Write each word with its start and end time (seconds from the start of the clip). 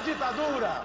da 0.00 0.06
ditadura! 0.06 0.82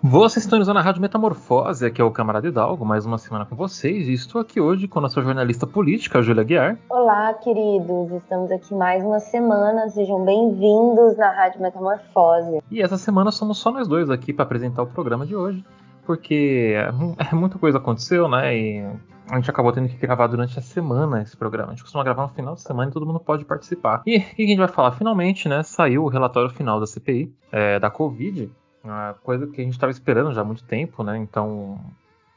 Vocês 0.00 0.44
estão 0.44 0.58
na 0.72 0.80
Rádio 0.80 1.02
Metamorfose, 1.02 1.84
aqui 1.84 2.00
é 2.00 2.04
o 2.04 2.10
Camarada 2.10 2.48
Hidalgo, 2.48 2.84
mais 2.84 3.04
uma 3.04 3.18
semana 3.18 3.44
com 3.44 3.54
vocês, 3.54 4.08
e 4.08 4.14
estou 4.14 4.40
aqui 4.40 4.58
hoje 4.58 4.88
com 4.88 5.00
a 5.00 5.02
nossa 5.02 5.20
jornalista 5.20 5.66
política, 5.66 6.20
a 6.20 6.22
Júlia 6.22 6.44
Guiar. 6.44 6.78
Olá, 6.88 7.34
queridos, 7.34 8.10
estamos 8.12 8.50
aqui 8.50 8.74
mais 8.74 9.04
uma 9.04 9.20
semana, 9.20 9.90
sejam 9.90 10.24
bem-vindos 10.24 11.16
na 11.18 11.30
Rádio 11.30 11.60
Metamorfose. 11.60 12.62
E 12.70 12.80
essa 12.80 12.96
semana 12.96 13.30
somos 13.30 13.58
só 13.58 13.70
nós 13.70 13.86
dois 13.86 14.08
aqui 14.08 14.32
para 14.32 14.44
apresentar 14.44 14.82
o 14.82 14.86
programa 14.86 15.26
de 15.26 15.36
hoje, 15.36 15.62
porque 16.08 16.74
muita 17.34 17.58
coisa 17.58 17.76
aconteceu, 17.76 18.26
né, 18.26 18.56
e 18.56 18.82
a 19.30 19.36
gente 19.36 19.50
acabou 19.50 19.70
tendo 19.70 19.90
que 19.90 19.96
gravar 19.98 20.26
durante 20.26 20.58
a 20.58 20.62
semana 20.62 21.20
esse 21.20 21.36
programa. 21.36 21.68
A 21.68 21.74
gente 21.74 21.82
costuma 21.82 22.02
gravar 22.02 22.22
no 22.22 22.28
final 22.30 22.54
de 22.54 22.62
semana 22.62 22.90
e 22.90 22.94
todo 22.94 23.04
mundo 23.04 23.20
pode 23.20 23.44
participar. 23.44 24.02
E 24.06 24.16
o 24.16 24.20
que 24.34 24.42
a 24.42 24.46
gente 24.46 24.58
vai 24.58 24.68
falar? 24.68 24.92
Finalmente, 24.92 25.50
né, 25.50 25.62
saiu 25.62 26.04
o 26.04 26.08
relatório 26.08 26.48
final 26.48 26.80
da 26.80 26.86
CPI, 26.86 27.30
é, 27.52 27.78
da 27.78 27.90
Covid, 27.90 28.50
uma 28.82 29.12
coisa 29.22 29.46
que 29.46 29.60
a 29.60 29.64
gente 29.64 29.74
estava 29.74 29.92
esperando 29.92 30.32
já 30.32 30.40
há 30.40 30.44
muito 30.44 30.64
tempo, 30.64 31.02
né? 31.02 31.18
Então 31.18 31.78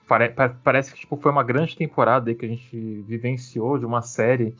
pare 0.05 0.34
parece 0.62 0.93
que 0.93 0.99
tipo, 0.99 1.15
foi 1.15 1.31
uma 1.31 1.43
grande 1.43 1.77
temporada 1.77 2.34
que 2.35 2.45
a 2.45 2.49
gente 2.49 2.76
vivenciou 3.07 3.77
de 3.77 3.85
uma 3.85 4.01
série 4.01 4.53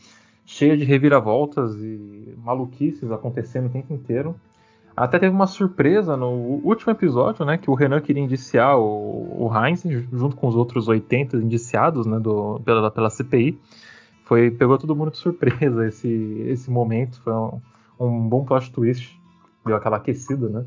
cheia 0.45 0.77
de 0.77 0.85
reviravoltas 0.85 1.75
e 1.75 2.33
maluquices 2.38 3.11
acontecendo 3.11 3.66
o 3.66 3.71
tempo 3.71 3.93
inteiro. 3.93 4.39
Até 5.02 5.17
teve 5.17 5.33
uma 5.33 5.47
surpresa 5.47 6.16
no 6.16 6.30
último 6.63 6.91
episódio, 6.91 7.44
né? 7.44 7.57
Que 7.57 7.71
o 7.71 7.73
Renan 7.73 7.99
queria 8.02 8.21
indiciar 8.21 8.77
o, 8.77 9.47
o 9.47 9.52
Heinz 9.52 9.81
junto 10.13 10.35
com 10.35 10.47
os 10.47 10.55
outros 10.55 10.88
80 10.88 11.38
indiciados, 11.38 12.05
né? 12.05 12.19
Do, 12.19 12.61
pela, 12.63 12.91
pela 12.91 13.09
CPI. 13.09 13.59
Foi, 14.25 14.52
pegou 14.52 14.77
todo 14.77 14.95
mundo 14.95 15.09
de 15.09 15.17
surpresa 15.17 15.88
esse, 15.88 16.08
esse 16.45 16.69
momento. 16.69 17.19
Foi 17.23 17.33
um, 17.33 17.59
um 17.99 18.30
bom 18.30 18.45
plot 18.45 18.71
twist. 18.71 19.19
Deu 19.66 19.75
aquela 19.75 19.97
aquecida, 19.97 20.47
né? 20.47 20.66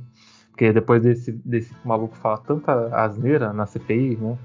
Porque 0.51 0.73
depois 0.73 1.01
desse, 1.01 1.31
desse 1.31 1.73
maluco 1.85 2.17
falar 2.17 2.39
tanta 2.39 2.93
asneira 2.93 3.53
na 3.53 3.67
CPI, 3.67 4.17
né? 4.17 4.37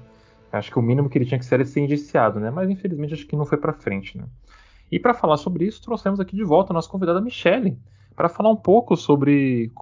Acho 0.52 0.70
que 0.70 0.78
o 0.78 0.82
mínimo 0.82 1.10
que 1.10 1.18
ele 1.18 1.26
tinha 1.26 1.38
que 1.38 1.44
ser 1.44 1.56
era 1.56 1.64
ser 1.64 1.80
indiciado, 1.80 2.38
né? 2.38 2.48
Mas 2.48 2.70
infelizmente 2.70 3.14
acho 3.14 3.26
que 3.26 3.34
não 3.34 3.44
foi 3.44 3.58
para 3.58 3.72
frente, 3.72 4.16
né? 4.16 4.24
E 4.88 5.00
para 5.00 5.14
falar 5.14 5.36
sobre 5.36 5.64
isso, 5.64 5.82
trouxemos 5.82 6.20
aqui 6.20 6.36
de 6.36 6.44
volta 6.44 6.72
a 6.72 6.74
nossa 6.74 6.88
convidada 6.88 7.20
Michele, 7.20 7.76
para 8.14 8.28
falar 8.28 8.50
um 8.50 8.56
pouco 8.56 8.96
sobre. 8.96 9.72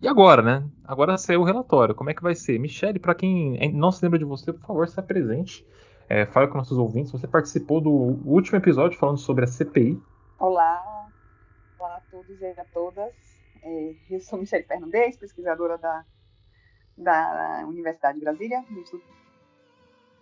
E 0.00 0.08
agora, 0.08 0.42
né? 0.42 0.68
Agora 0.84 1.16
saiu 1.18 1.40
o 1.40 1.44
relatório. 1.44 1.94
Como 1.94 2.10
é 2.10 2.14
que 2.14 2.22
vai 2.22 2.34
ser? 2.34 2.58
Michele, 2.58 2.98
para 2.98 3.14
quem 3.14 3.72
não 3.72 3.90
se 3.90 4.04
lembra 4.04 4.18
de 4.18 4.24
você, 4.24 4.52
por 4.52 4.66
favor, 4.66 4.88
se 4.88 4.98
apresente. 4.98 5.66
É, 6.08 6.24
fale 6.26 6.48
com 6.48 6.58
nossos 6.58 6.78
ouvintes. 6.78 7.10
Você 7.12 7.26
participou 7.26 7.80
do 7.80 7.90
último 7.90 8.58
episódio 8.58 8.98
falando 8.98 9.18
sobre 9.18 9.44
a 9.44 9.48
CPI. 9.48 10.00
Olá, 10.38 11.08
olá 11.78 11.96
a 11.96 12.00
todos 12.10 12.40
e 12.40 12.46
a 12.46 12.64
todas. 12.72 13.12
É, 13.62 13.94
eu 14.10 14.20
sou 14.20 14.38
Michelle 14.38 14.64
Fernandes, 14.64 15.16
pesquisadora 15.16 15.76
da, 15.76 16.04
da 16.96 17.64
Universidade 17.66 18.18
de 18.18 18.24
Brasília, 18.24 18.64
do 18.70 18.78
Instituto 18.78 19.16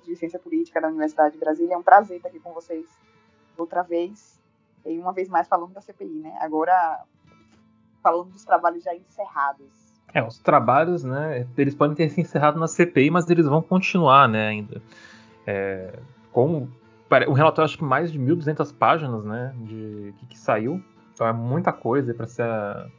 de 0.04 0.16
Ciência 0.16 0.38
Política 0.38 0.80
da 0.80 0.88
Universidade 0.88 1.34
de 1.34 1.40
Brasília. 1.40 1.74
É 1.74 1.76
um 1.76 1.82
prazer 1.82 2.16
estar 2.16 2.28
aqui 2.28 2.40
com 2.40 2.52
vocês 2.52 2.86
outra 3.56 3.82
vez, 3.82 4.40
e 4.84 4.98
uma 4.98 5.12
vez 5.12 5.28
mais 5.28 5.48
falando 5.48 5.72
da 5.72 5.80
CPI, 5.80 6.20
né? 6.20 6.36
Agora 6.40 7.04
falando 8.04 8.30
dos 8.30 8.44
trabalhos 8.44 8.84
já 8.84 8.94
encerrados. 8.94 9.66
É, 10.12 10.22
os 10.22 10.38
trabalhos, 10.38 11.02
né, 11.02 11.44
eles 11.56 11.74
podem 11.74 11.96
ter 11.96 12.08
se 12.10 12.20
encerrado 12.20 12.60
na 12.60 12.68
CPI, 12.68 13.10
mas 13.10 13.28
eles 13.28 13.46
vão 13.46 13.60
continuar, 13.60 14.28
né, 14.28 14.46
ainda. 14.46 14.82
É, 15.46 15.98
com 16.30 16.68
o 17.28 17.32
relatório, 17.32 17.64
acho 17.64 17.78
que 17.78 17.84
mais 17.84 18.12
de 18.12 18.18
1.200 18.18 18.76
páginas, 18.76 19.24
né, 19.24 19.54
de 19.56 20.14
que, 20.18 20.26
que 20.26 20.38
saiu. 20.38 20.82
Então 21.12 21.26
é 21.26 21.32
muita 21.32 21.72
coisa 21.72 22.12
para 22.12 22.26
ser, 22.26 22.44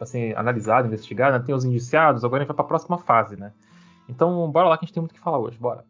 ser 0.05 0.37
analisada, 0.37 0.87
investigada. 0.87 1.37
Né? 1.37 1.45
Tem 1.45 1.53
os 1.53 1.65
indiciados, 1.65 2.23
agora 2.23 2.41
a 2.41 2.43
gente 2.43 2.47
vai 2.47 2.55
para 2.55 2.65
a 2.65 2.67
próxima 2.67 2.97
fase, 2.97 3.35
né? 3.35 3.51
Então, 4.07 4.49
bora 4.49 4.69
lá 4.69 4.77
que 4.77 4.85
a 4.85 4.87
gente 4.87 4.93
tem 4.93 5.01
muito 5.01 5.11
o 5.11 5.15
que 5.15 5.19
falar 5.19 5.39
hoje, 5.39 5.57
bora. 5.57 5.83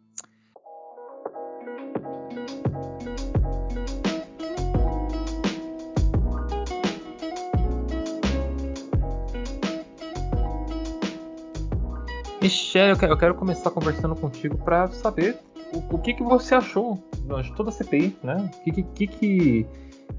Michelle, 12.46 12.96
eu 13.02 13.16
quero 13.16 13.34
começar 13.34 13.72
conversando 13.72 14.14
contigo 14.14 14.56
para 14.56 14.86
saber 14.86 15.36
o, 15.74 15.96
o, 15.96 15.98
que, 15.98 16.14
que 16.14 16.22
você 16.22 16.54
achou 16.54 17.02
de 17.42 17.52
toda 17.56 17.70
a 17.70 17.72
CPI, 17.72 18.16
né? 18.22 18.36
O 18.36 18.62
que, 18.62 18.70
que, 18.70 19.06
que, 19.08 19.66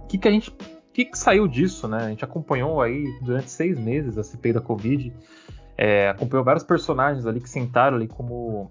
que, 0.10 0.18
que 0.18 0.28
a 0.28 0.32
gente 0.32 0.52
que, 0.92 1.06
que 1.06 1.18
saiu 1.18 1.48
disso, 1.48 1.88
né? 1.88 2.00
A 2.04 2.10
gente 2.10 2.26
acompanhou 2.26 2.82
aí 2.82 3.06
durante 3.22 3.50
seis 3.50 3.80
meses 3.80 4.18
a 4.18 4.24
CPI 4.24 4.52
da 4.52 4.60
Covid, 4.60 5.14
é, 5.78 6.10
acompanhou 6.10 6.44
vários 6.44 6.66
personagens 6.66 7.26
ali 7.26 7.40
que 7.40 7.50
sentaram 7.50 7.96
ali 7.96 8.10
como, 8.10 8.70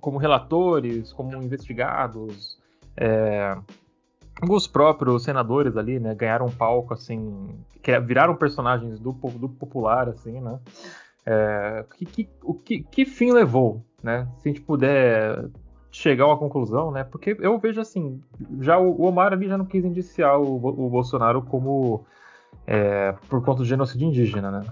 como 0.00 0.16
relatores, 0.16 1.12
como 1.12 1.36
investigados, 1.36 2.58
é, 2.96 3.58
os 4.48 4.66
próprios 4.66 5.24
senadores 5.24 5.76
ali, 5.76 6.00
né, 6.00 6.14
ganharam 6.14 6.46
um 6.46 6.50
palco, 6.50 6.94
assim, 6.94 7.46
viraram 8.06 8.34
personagens 8.36 8.98
do, 8.98 9.12
do 9.12 9.50
popular, 9.50 10.08
assim, 10.08 10.40
né? 10.40 10.58
É, 11.26 11.84
que, 11.96 12.04
que, 12.06 12.28
o 12.42 12.54
que, 12.54 12.82
que 12.82 13.04
fim 13.04 13.32
levou, 13.32 13.84
né? 14.02 14.26
Se 14.38 14.48
a 14.48 14.52
gente 14.52 14.62
puder 14.62 15.48
chegar 15.90 16.24
a 16.24 16.28
uma 16.28 16.38
conclusão, 16.38 16.90
né? 16.90 17.04
Porque 17.04 17.36
eu 17.40 17.58
vejo 17.58 17.80
assim, 17.80 18.22
já 18.60 18.78
o 18.78 19.02
Omar 19.02 19.32
ali 19.32 19.48
já 19.48 19.58
não 19.58 19.64
quis 19.64 19.84
indiciar 19.84 20.38
o, 20.38 20.56
o 20.56 20.88
Bolsonaro 20.88 21.42
como 21.42 22.04
é, 22.66 23.12
por 23.28 23.44
conta 23.44 23.58
do 23.58 23.64
genocídio 23.64 24.08
indígena, 24.08 24.50
né? 24.50 24.62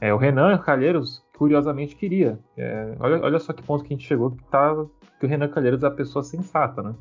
É, 0.00 0.12
o 0.12 0.16
Renan 0.16 0.58
Calheiros, 0.58 1.24
curiosamente, 1.36 1.94
queria. 1.94 2.38
É, 2.56 2.96
olha, 2.98 3.22
olha 3.22 3.38
só 3.38 3.52
que 3.52 3.62
ponto 3.62 3.84
que 3.84 3.94
a 3.94 3.96
gente 3.96 4.06
chegou, 4.06 4.32
que, 4.32 4.42
tá, 4.44 4.74
que 5.20 5.26
o 5.26 5.28
Renan 5.28 5.48
Calheiros 5.48 5.82
é 5.82 5.86
a 5.86 5.90
pessoa 5.90 6.24
sensata, 6.24 6.82
né? 6.82 6.94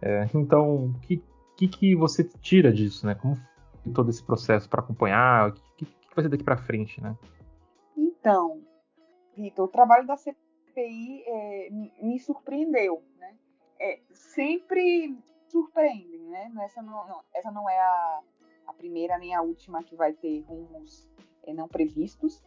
É, 0.00 0.28
então, 0.34 0.86
o 0.86 0.94
que, 1.00 1.22
que, 1.56 1.66
que, 1.66 1.96
você 1.96 2.22
tira 2.22 2.72
disso, 2.72 3.06
né? 3.06 3.14
Como 3.14 3.36
todo 3.92 4.10
esse 4.10 4.22
processo 4.22 4.68
para 4.68 4.80
acompanhar? 4.80 5.48
O 5.48 5.52
que, 5.52 5.62
que, 5.78 5.84
que 5.86 6.14
vai 6.14 6.22
ser 6.22 6.28
daqui 6.28 6.44
para 6.44 6.56
frente, 6.56 7.00
né? 7.02 7.16
Então, 8.26 8.60
Vitor, 9.36 9.66
o 9.66 9.70
trabalho 9.70 10.04
da 10.04 10.16
CPI 10.16 11.22
é, 11.28 11.68
me 11.70 12.18
surpreendeu, 12.18 13.00
né? 13.18 13.36
É, 13.78 14.00
sempre 14.10 15.16
surpreendem, 15.46 16.22
né? 16.22 16.52
Essa 16.64 16.82
não, 16.82 17.06
não, 17.06 17.22
essa 17.32 17.52
não 17.52 17.70
é 17.70 17.78
a, 17.78 18.22
a, 18.66 18.72
primeira 18.72 19.16
nem 19.16 19.32
a 19.32 19.42
última 19.42 19.84
que 19.84 19.94
vai 19.94 20.12
ter 20.12 20.40
rumos 20.40 21.08
é, 21.44 21.54
não 21.54 21.68
previstos, 21.68 22.42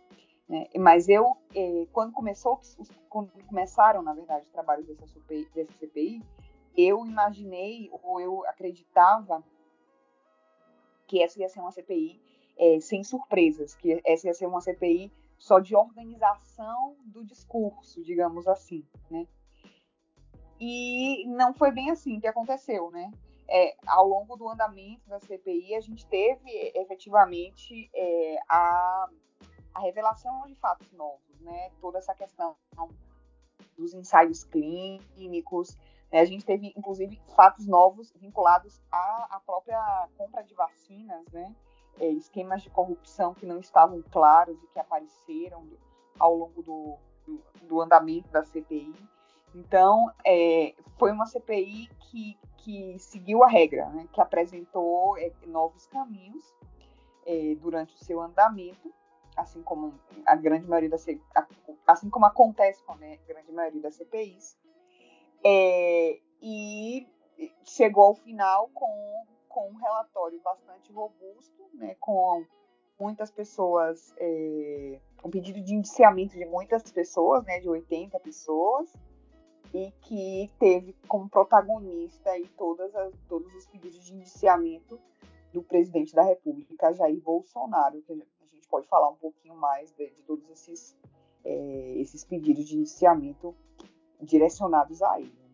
né? 0.50 0.66
Mas 0.78 1.08
eu, 1.08 1.38
é, 1.56 1.88
quando 1.94 2.12
começou, 2.12 2.60
quando 3.08 3.32
começaram, 3.46 4.02
na 4.02 4.14
verdade, 4.14 4.48
os 4.48 4.52
trabalhos 4.52 4.86
dessa, 4.86 5.08
CPI, 5.08 5.48
dessa 5.56 5.72
CPI, 5.80 6.22
eu 6.76 7.06
imaginei 7.06 7.90
ou 8.04 8.20
eu 8.20 8.46
acreditava 8.48 9.42
que 11.08 11.24
essa 11.24 11.40
ia 11.40 11.48
ser 11.48 11.62
uma 11.62 11.72
CPI 11.72 12.22
é, 12.58 12.82
sem 12.82 13.02
surpresas, 13.02 13.76
que 13.76 14.02
essa 14.06 14.28
ia 14.28 14.34
ser 14.34 14.46
uma 14.46 14.60
CPI 14.60 15.10
só 15.40 15.60
de 15.60 15.76
organização 15.76 16.98
do 17.06 17.24
discurso, 17.24 18.04
digamos 18.04 18.46
assim, 18.48 18.86
né? 19.10 19.26
E 20.60 21.26
não 21.28 21.54
foi 21.54 21.72
bem 21.72 21.90
assim 21.90 22.20
que 22.20 22.28
aconteceu, 22.28 22.92
né? 22.92 23.10
É, 23.48 23.76
ao 23.88 24.06
longo 24.06 24.36
do 24.36 24.48
andamento 24.48 25.10
da 25.10 25.20
CPI, 25.20 25.74
a 25.74 25.82
gente 25.82 26.06
teve 26.06 26.52
efetivamente 26.76 27.90
é, 27.96 28.38
a, 28.48 29.10
a, 29.74 29.80
revelação 29.80 30.46
de 30.46 30.56
fatos 30.56 30.92
novos, 30.92 31.40
né? 31.40 31.72
Toda 31.80 31.98
essa 31.98 32.14
questão 32.14 32.56
dos 33.78 33.94
ensaios 33.94 34.44
clínicos, 34.44 35.76
né? 36.12 36.20
a 36.20 36.26
gente 36.26 36.46
teve, 36.46 36.74
inclusive, 36.76 37.20
fatos 37.34 37.66
novos 37.66 38.12
vinculados 38.18 38.82
à, 38.92 39.38
à 39.38 39.40
própria 39.40 40.10
compra 40.18 40.44
de 40.44 40.54
vacinas, 40.54 41.26
né? 41.32 41.56
É, 42.00 42.10
esquemas 42.12 42.62
de 42.62 42.70
corrupção 42.70 43.34
que 43.34 43.46
não 43.46 43.60
estavam 43.60 44.02
claros 44.12 44.58
e 44.64 44.68
que 44.68 44.80
apareceram 44.80 45.68
ao 46.18 46.36
longo 46.36 46.64
do, 46.64 46.98
do, 47.64 47.82
andamento 47.82 48.30
da 48.30 48.44
CPI. 48.44 48.94
Então, 49.54 50.12
é, 50.26 50.76
foi 50.98 51.12
uma 51.12 51.26
CPI 51.26 51.90
que, 52.00 52.38
que 52.58 52.98
seguiu 53.00 53.44
a 53.44 53.48
regra, 53.48 53.90
né, 53.90 54.08
que 54.14 54.22
apresentou 54.22 55.18
é, 55.18 55.32
novos 55.48 55.86
caminhos 55.88 56.44
é, 57.26 57.56
durante 57.56 57.96
o 57.96 57.98
seu 57.98 58.22
andamento, 58.22 58.94
assim 59.36 59.62
como 59.64 59.94
a 60.26 60.36
grande 60.36 60.68
maioria 60.68 60.90
das 60.90 61.06
assim 61.88 62.10
como 62.10 62.26
acontece 62.26 62.84
com 62.84 62.94
a 62.94 62.98
grande 63.28 63.52
maioria 63.52 63.82
das 63.82 63.96
CPIs, 63.96 64.58
é, 65.44 66.20
e 66.42 67.08
chegou 67.64 68.06
ao 68.06 68.16
final 68.16 68.70
com 68.74 69.26
com 69.50 69.70
um 69.70 69.76
relatório 69.76 70.40
bastante 70.42 70.94
robusto, 70.94 71.70
né, 71.74 71.96
com 72.00 72.46
muitas 73.00 73.32
pessoas, 73.32 74.14
é, 74.18 75.00
um 75.24 75.30
pedido 75.30 75.62
de 75.62 75.74
indiciamento 75.74 76.38
de 76.38 76.46
muitas 76.46 76.84
pessoas, 76.92 77.44
né, 77.46 77.60
de 77.60 77.68
80 77.68 78.20
pessoas, 78.20 78.94
e 79.74 79.92
que 80.02 80.52
teve 80.60 80.96
como 81.08 81.30
protagonista 81.30 82.30
aí 82.32 82.48
todas 82.58 82.96
as, 82.96 83.14
todos 83.28 83.54
os 83.54 83.68
pedidos 83.68 84.04
de 84.06 84.14
indiciamento 84.14 85.00
do 85.54 85.64
presidente 85.64 86.14
da 86.14 86.24
República, 86.24 86.94
Jair 86.94 87.20
Bolsonaro, 87.22 88.02
que 88.02 88.14
a 88.14 88.16
gente 88.56 88.68
pode 88.68 88.88
falar 88.88 89.10
um 89.10 89.16
pouquinho 89.16 89.56
mais 89.56 89.92
de, 89.94 90.10
de 90.12 90.22
todos 90.24 90.48
esses, 90.50 90.98
é, 91.44 91.94
esses 91.98 92.24
pedidos 92.24 92.68
de 92.68 92.78
indiciamento 92.78 93.56
direcionados 94.22 95.02
a 95.02 95.20
ele. 95.20 95.49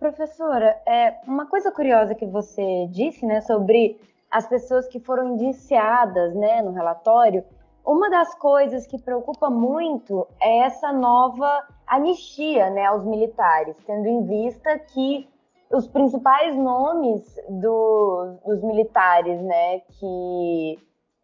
Professora, 0.00 0.80
é, 0.86 1.18
uma 1.26 1.44
coisa 1.44 1.70
curiosa 1.70 2.14
que 2.14 2.24
você 2.24 2.88
disse 2.90 3.26
né, 3.26 3.42
sobre 3.42 4.00
as 4.30 4.46
pessoas 4.46 4.88
que 4.88 4.98
foram 4.98 5.34
indiciadas 5.34 6.34
né, 6.34 6.62
no 6.62 6.72
relatório, 6.72 7.44
uma 7.84 8.08
das 8.08 8.34
coisas 8.34 8.86
que 8.86 8.98
preocupa 8.98 9.50
muito 9.50 10.26
é 10.40 10.60
essa 10.60 10.90
nova 10.90 11.66
anistia 11.86 12.70
né, 12.70 12.86
aos 12.86 13.04
militares, 13.04 13.76
tendo 13.86 14.08
em 14.08 14.24
vista 14.24 14.78
que 14.78 15.28
os 15.70 15.86
principais 15.86 16.56
nomes 16.56 17.22
do, 17.50 18.38
dos 18.46 18.62
militares 18.62 19.38
né, 19.42 19.80
que 19.80 20.78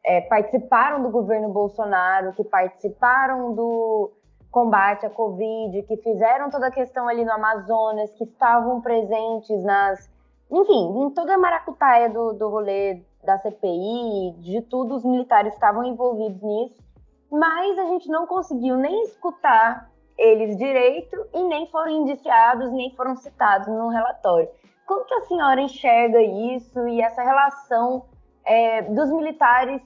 é, 0.05 0.21
participaram 0.21 1.03
do 1.03 1.09
governo 1.09 1.49
Bolsonaro, 1.49 2.35
que 2.35 2.45
participaram 2.45 3.55
do 3.55 4.13
combate 4.57 5.05
à 5.05 5.11
Covid, 5.11 5.83
que 5.83 5.99
fizeram 5.99 6.49
toda 6.49 6.69
a 6.69 6.71
questão 6.71 7.07
ali 7.07 7.27
no 7.27 7.33
Amazonas, 7.33 8.11
que 8.15 8.25
estavam 8.25 8.81
presentes 8.81 9.63
nas. 9.63 10.11
Enfim, 10.51 11.03
em 11.03 11.11
toda 11.11 11.35
a 11.35 11.39
maracutaia 11.39 12.09
do, 12.09 12.33
do 12.33 12.49
rolê 12.49 13.03
da 13.23 13.37
CPI, 13.37 14.35
de 14.39 14.63
tudo, 14.63 14.95
os 14.95 15.05
militares 15.05 15.53
estavam 15.53 15.85
envolvidos 15.85 16.41
nisso, 16.41 16.83
mas 17.31 17.79
a 17.79 17.85
gente 17.85 18.09
não 18.09 18.27
conseguiu 18.27 18.79
nem 18.79 19.03
escutar 19.03 19.91
eles 20.17 20.57
direito 20.57 21.27
e 21.35 21.45
nem 21.45 21.67
foram 21.67 21.91
indiciados, 21.91 22.73
nem 22.73 22.95
foram 22.97 23.15
citados 23.15 23.69
no 23.69 23.89
relatório. 23.89 24.49
Como 24.87 25.05
que 25.05 25.13
a 25.13 25.21
senhora 25.23 25.61
enxerga 25.61 26.23
isso 26.23 26.89
e 26.89 27.03
essa 27.03 27.23
relação 27.23 28.07
é, 28.43 28.81
dos 28.81 29.11
militares 29.11 29.83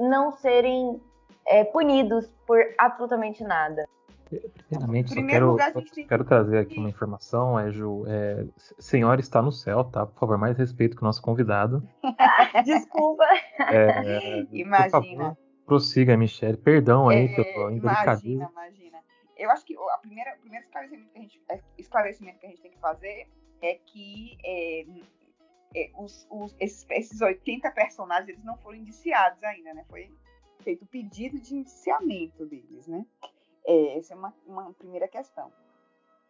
não 0.00 0.32
serem 0.32 0.98
é, 1.46 1.62
punidos 1.62 2.26
por 2.46 2.58
absolutamente 2.78 3.44
nada? 3.44 3.86
Primeiramente, 4.68 5.14
só 5.14 5.26
quero, 5.26 5.56
tem... 5.94 6.06
quero 6.06 6.24
trazer 6.24 6.58
aqui 6.58 6.78
uma 6.78 6.88
informação, 6.88 7.58
é, 7.58 7.70
Ju. 7.70 8.04
É, 8.06 8.44
senhora 8.78 9.20
está 9.20 9.42
no 9.42 9.52
céu, 9.52 9.84
tá? 9.84 10.06
Por 10.06 10.18
favor, 10.18 10.38
mais 10.38 10.56
respeito 10.56 10.96
com 10.96 11.04
o 11.04 11.06
nosso 11.06 11.22
convidado. 11.22 11.86
Desculpa. 12.64 13.24
É, 13.70 14.46
imagina. 14.52 14.90
Favor, 14.90 15.36
prossiga, 15.66 16.16
Michelle. 16.16 16.56
Perdão 16.56 17.08
aí 17.08 17.26
é, 17.26 17.34
pelo 17.34 17.70
indelicadismo. 17.70 18.48
Imagina, 18.50 18.50
imagina. 18.52 18.98
Eu 19.36 19.50
acho 19.50 19.64
que 19.64 19.76
a 19.76 19.98
primeira, 19.98 20.34
o 20.36 20.40
primeiro 20.40 20.64
esclarecimento 20.64 21.10
que, 21.12 21.18
a 21.18 21.22
gente, 21.22 21.42
é, 21.48 21.60
esclarecimento 21.76 22.38
que 22.38 22.46
a 22.46 22.48
gente 22.48 22.62
tem 22.62 22.70
que 22.70 22.78
fazer 22.78 23.28
é 23.60 23.74
que 23.86 24.38
é, 24.44 24.84
é, 25.74 25.90
os, 25.98 26.26
os, 26.30 26.54
esses, 26.60 26.86
esses 26.90 27.20
80 27.20 27.70
personagens 27.72 28.28
eles 28.28 28.44
não 28.44 28.56
foram 28.58 28.78
indiciados 28.78 29.42
ainda, 29.42 29.74
né? 29.74 29.84
Foi 29.88 30.10
feito 30.62 30.84
o 30.84 30.86
pedido 30.86 31.38
de 31.40 31.56
indiciamento 31.56 32.46
deles, 32.46 32.86
né? 32.86 33.04
É, 33.66 33.98
essa 33.98 34.14
é 34.14 34.16
uma, 34.16 34.34
uma 34.46 34.72
primeira 34.74 35.08
questão. 35.08 35.52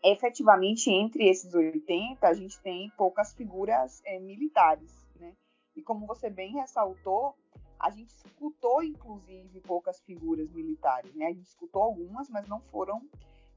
Efetivamente, 0.02 0.90
entre 0.90 1.28
esses 1.28 1.54
80, 1.54 2.26
a 2.26 2.34
gente 2.34 2.60
tem 2.60 2.90
poucas 2.96 3.32
figuras 3.32 4.02
é, 4.04 4.18
militares, 4.18 4.92
né? 5.16 5.34
E 5.74 5.82
como 5.82 6.06
você 6.06 6.30
bem 6.30 6.52
ressaltou, 6.52 7.34
a 7.78 7.90
gente 7.90 8.10
escutou, 8.10 8.82
inclusive, 8.82 9.60
poucas 9.60 10.00
figuras 10.02 10.50
militares, 10.50 11.14
né? 11.14 11.26
A 11.26 11.32
gente 11.32 11.46
escutou 11.46 11.82
algumas, 11.82 12.28
mas 12.28 12.46
não 12.46 12.60
foram, 12.60 13.02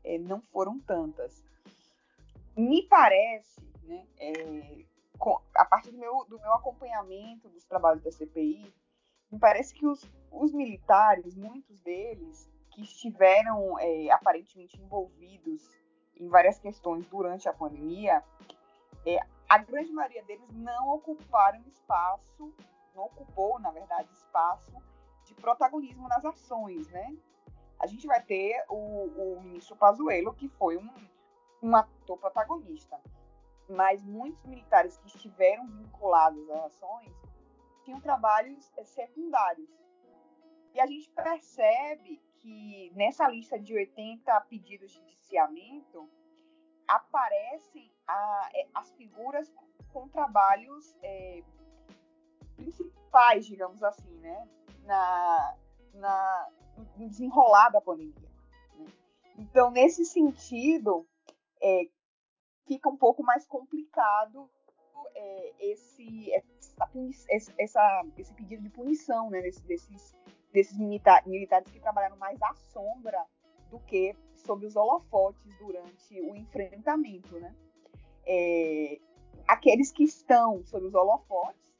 é, 0.03 0.17
não 0.17 0.41
foram 0.41 0.79
tantas. 0.79 1.43
Me 2.55 2.83
parece, 2.87 3.61
né, 3.83 4.07
é, 4.17 4.85
a 5.55 5.65
partir 5.65 5.91
do 5.91 5.97
meu, 5.97 6.25
do 6.25 6.39
meu 6.39 6.53
acompanhamento 6.53 7.47
dos 7.49 7.65
trabalhos 7.65 8.03
da 8.03 8.11
CPI, 8.11 8.73
me 9.31 9.37
parece 9.37 9.73
que 9.73 9.85
os, 9.85 10.09
os 10.31 10.51
militares, 10.53 11.35
muitos 11.35 11.79
deles, 11.81 12.49
que 12.77 12.83
estiveram 12.83 13.79
é, 13.79 14.11
aparentemente 14.11 14.79
envolvidos 14.79 15.67
em 16.15 16.29
várias 16.29 16.59
questões 16.59 17.07
durante 17.07 17.49
a 17.49 17.53
pandemia, 17.53 18.23
é, 19.03 19.17
a 19.49 19.57
grande 19.57 19.91
maioria 19.91 20.23
deles 20.23 20.47
não 20.51 20.93
ocuparam 20.93 21.59
espaço, 21.61 22.53
não 22.93 23.05
ocupou, 23.05 23.57
na 23.57 23.71
verdade, 23.71 24.13
espaço 24.13 24.71
de 25.25 25.33
protagonismo 25.33 26.07
nas 26.07 26.23
ações, 26.23 26.87
né? 26.89 27.17
A 27.79 27.87
gente 27.87 28.05
vai 28.05 28.21
ter 28.21 28.63
o, 28.69 28.75
o 28.75 29.41
ministro 29.41 29.75
Pazuello, 29.75 30.35
que 30.35 30.47
foi 30.47 30.77
um, 30.77 30.89
um 31.63 31.75
ator 31.75 32.19
protagonista, 32.19 33.01
mas 33.67 34.03
muitos 34.03 34.45
militares 34.45 34.97
que 34.97 35.07
estiveram 35.07 35.65
vinculados 35.65 36.47
às 36.51 36.65
ações 36.65 37.11
tinham 37.83 37.99
trabalhos 37.99 38.71
é, 38.77 38.83
secundários. 38.83 39.69
E 40.75 40.79
a 40.79 40.85
gente 40.85 41.09
percebe 41.09 42.21
que 42.39 42.91
nessa 42.95 43.27
lista 43.27 43.59
de 43.59 43.73
80 43.73 44.41
pedidos 44.41 44.91
de 44.91 44.99
indiciamento 44.99 46.09
aparecem 46.87 47.91
a, 48.07 48.49
é, 48.53 48.67
as 48.73 48.91
figuras 48.93 49.51
com 49.91 50.07
trabalhos 50.07 50.95
é, 51.03 51.43
principais, 52.55 53.45
digamos 53.45 53.83
assim, 53.83 54.17
né, 54.19 54.47
na, 54.83 55.57
na, 55.93 56.49
no 56.95 57.09
desenrolar 57.09 57.69
da 57.69 57.81
pandemia. 57.81 58.29
Né? 58.75 58.85
Então, 59.37 59.69
nesse 59.71 60.05
sentido, 60.05 61.07
é, 61.61 61.87
fica 62.65 62.89
um 62.89 62.97
pouco 62.97 63.23
mais 63.23 63.45
complicado 63.45 64.49
é, 65.15 65.53
esse, 65.59 66.31
essa, 67.29 67.53
essa, 67.57 68.05
esse 68.17 68.33
pedido 68.33 68.63
de 68.63 68.69
punição 68.69 69.29
né, 69.29 69.41
desses 69.41 70.15
desses 70.51 70.77
milita 70.77 71.21
militares 71.25 71.69
que 71.71 71.79
trabalharam 71.79 72.17
mais 72.17 72.41
à 72.41 72.53
sombra 72.53 73.23
do 73.69 73.79
que 73.79 74.15
sob 74.35 74.65
os 74.65 74.75
holofotes 74.75 75.57
durante 75.57 76.21
o 76.21 76.35
enfrentamento, 76.35 77.39
né? 77.39 77.53
É, 78.25 78.99
aqueles 79.47 79.91
que 79.91 80.03
estão 80.03 80.63
sob 80.65 80.85
os 80.85 80.93
holofotes, 80.93 81.75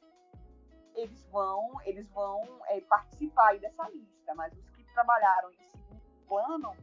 eles 0.94 1.22
vão, 1.30 1.80
eles 1.84 2.08
vão 2.10 2.42
é, 2.68 2.80
participar 2.80 3.58
dessa 3.58 3.88
lista, 3.90 4.34
mas 4.34 4.52
os 4.52 4.68
que 4.70 4.84
trabalharam 4.92 5.50
em 5.52 5.68
segundo 5.68 6.00
plano, 6.26 6.74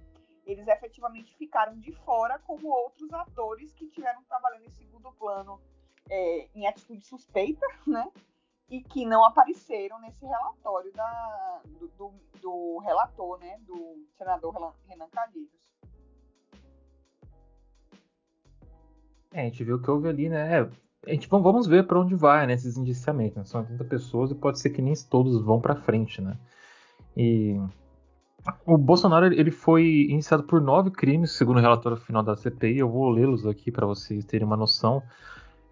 eles 0.46 0.68
efetivamente 0.68 1.36
ficaram 1.36 1.78
de 1.80 1.92
fora, 2.04 2.40
como 2.40 2.68
outros 2.70 3.12
atores 3.14 3.74
que 3.74 3.88
tiveram 3.90 4.24
trabalhando 4.24 4.66
em 4.66 4.72
segundo 4.72 5.12
plano 5.14 5.60
é, 6.10 6.48
em 6.56 6.68
atitude 6.68 7.06
suspeita, 7.06 7.66
né? 7.86 8.10
E 8.70 8.82
que 8.82 9.06
não 9.06 9.24
apareceram 9.24 10.00
nesse 10.02 10.26
relatório 10.26 10.92
da, 10.94 11.62
do, 11.80 11.88
do, 11.90 12.14
do 12.42 12.78
relator, 12.80 13.40
né, 13.40 13.60
do 13.66 14.06
senador 14.18 14.74
Renan 14.88 15.08
Calheiros. 15.12 15.52
É, 19.32 19.42
a 19.42 19.44
gente 19.44 19.64
viu 19.64 19.82
que 19.82 19.92
houve 19.92 20.08
ali, 20.08 20.30
né? 20.30 20.62
É, 20.62 20.70
a 21.08 21.14
gente 21.14 21.28
vamos 21.28 21.68
ver 21.68 21.86
para 21.86 22.00
onde 22.00 22.16
vai, 22.16 22.48
né, 22.48 22.54
esses 22.54 22.78
indiciamentos. 22.78 23.38
Né? 23.38 23.44
São 23.44 23.62
80 23.62 23.84
pessoas 23.84 24.32
e 24.32 24.36
pode 24.36 24.60
ser 24.60 24.70
que 24.72 24.82
nem 24.82 24.94
todos 25.10 25.40
vão 25.44 25.60
para 25.60 25.76
frente, 25.76 26.22
né? 26.22 26.38
E 27.16 27.56
o 28.66 28.78
Bolsonaro 28.78 29.26
ele 29.26 29.52
foi 29.52 30.08
indiciado 30.10 30.44
por 30.44 30.62
nove 30.62 30.92
crimes, 30.92 31.32
segundo 31.32 31.58
o 31.58 31.62
relatório 31.62 31.98
final 31.98 32.24
da 32.24 32.36
CPI. 32.36 32.80
Eu 32.80 32.90
vou 32.90 33.10
lê-los 33.10 33.46
aqui 33.46 33.72
para 33.72 33.86
vocês 33.86 34.26
terem 34.26 34.46
uma 34.46 34.58
noção 34.58 35.04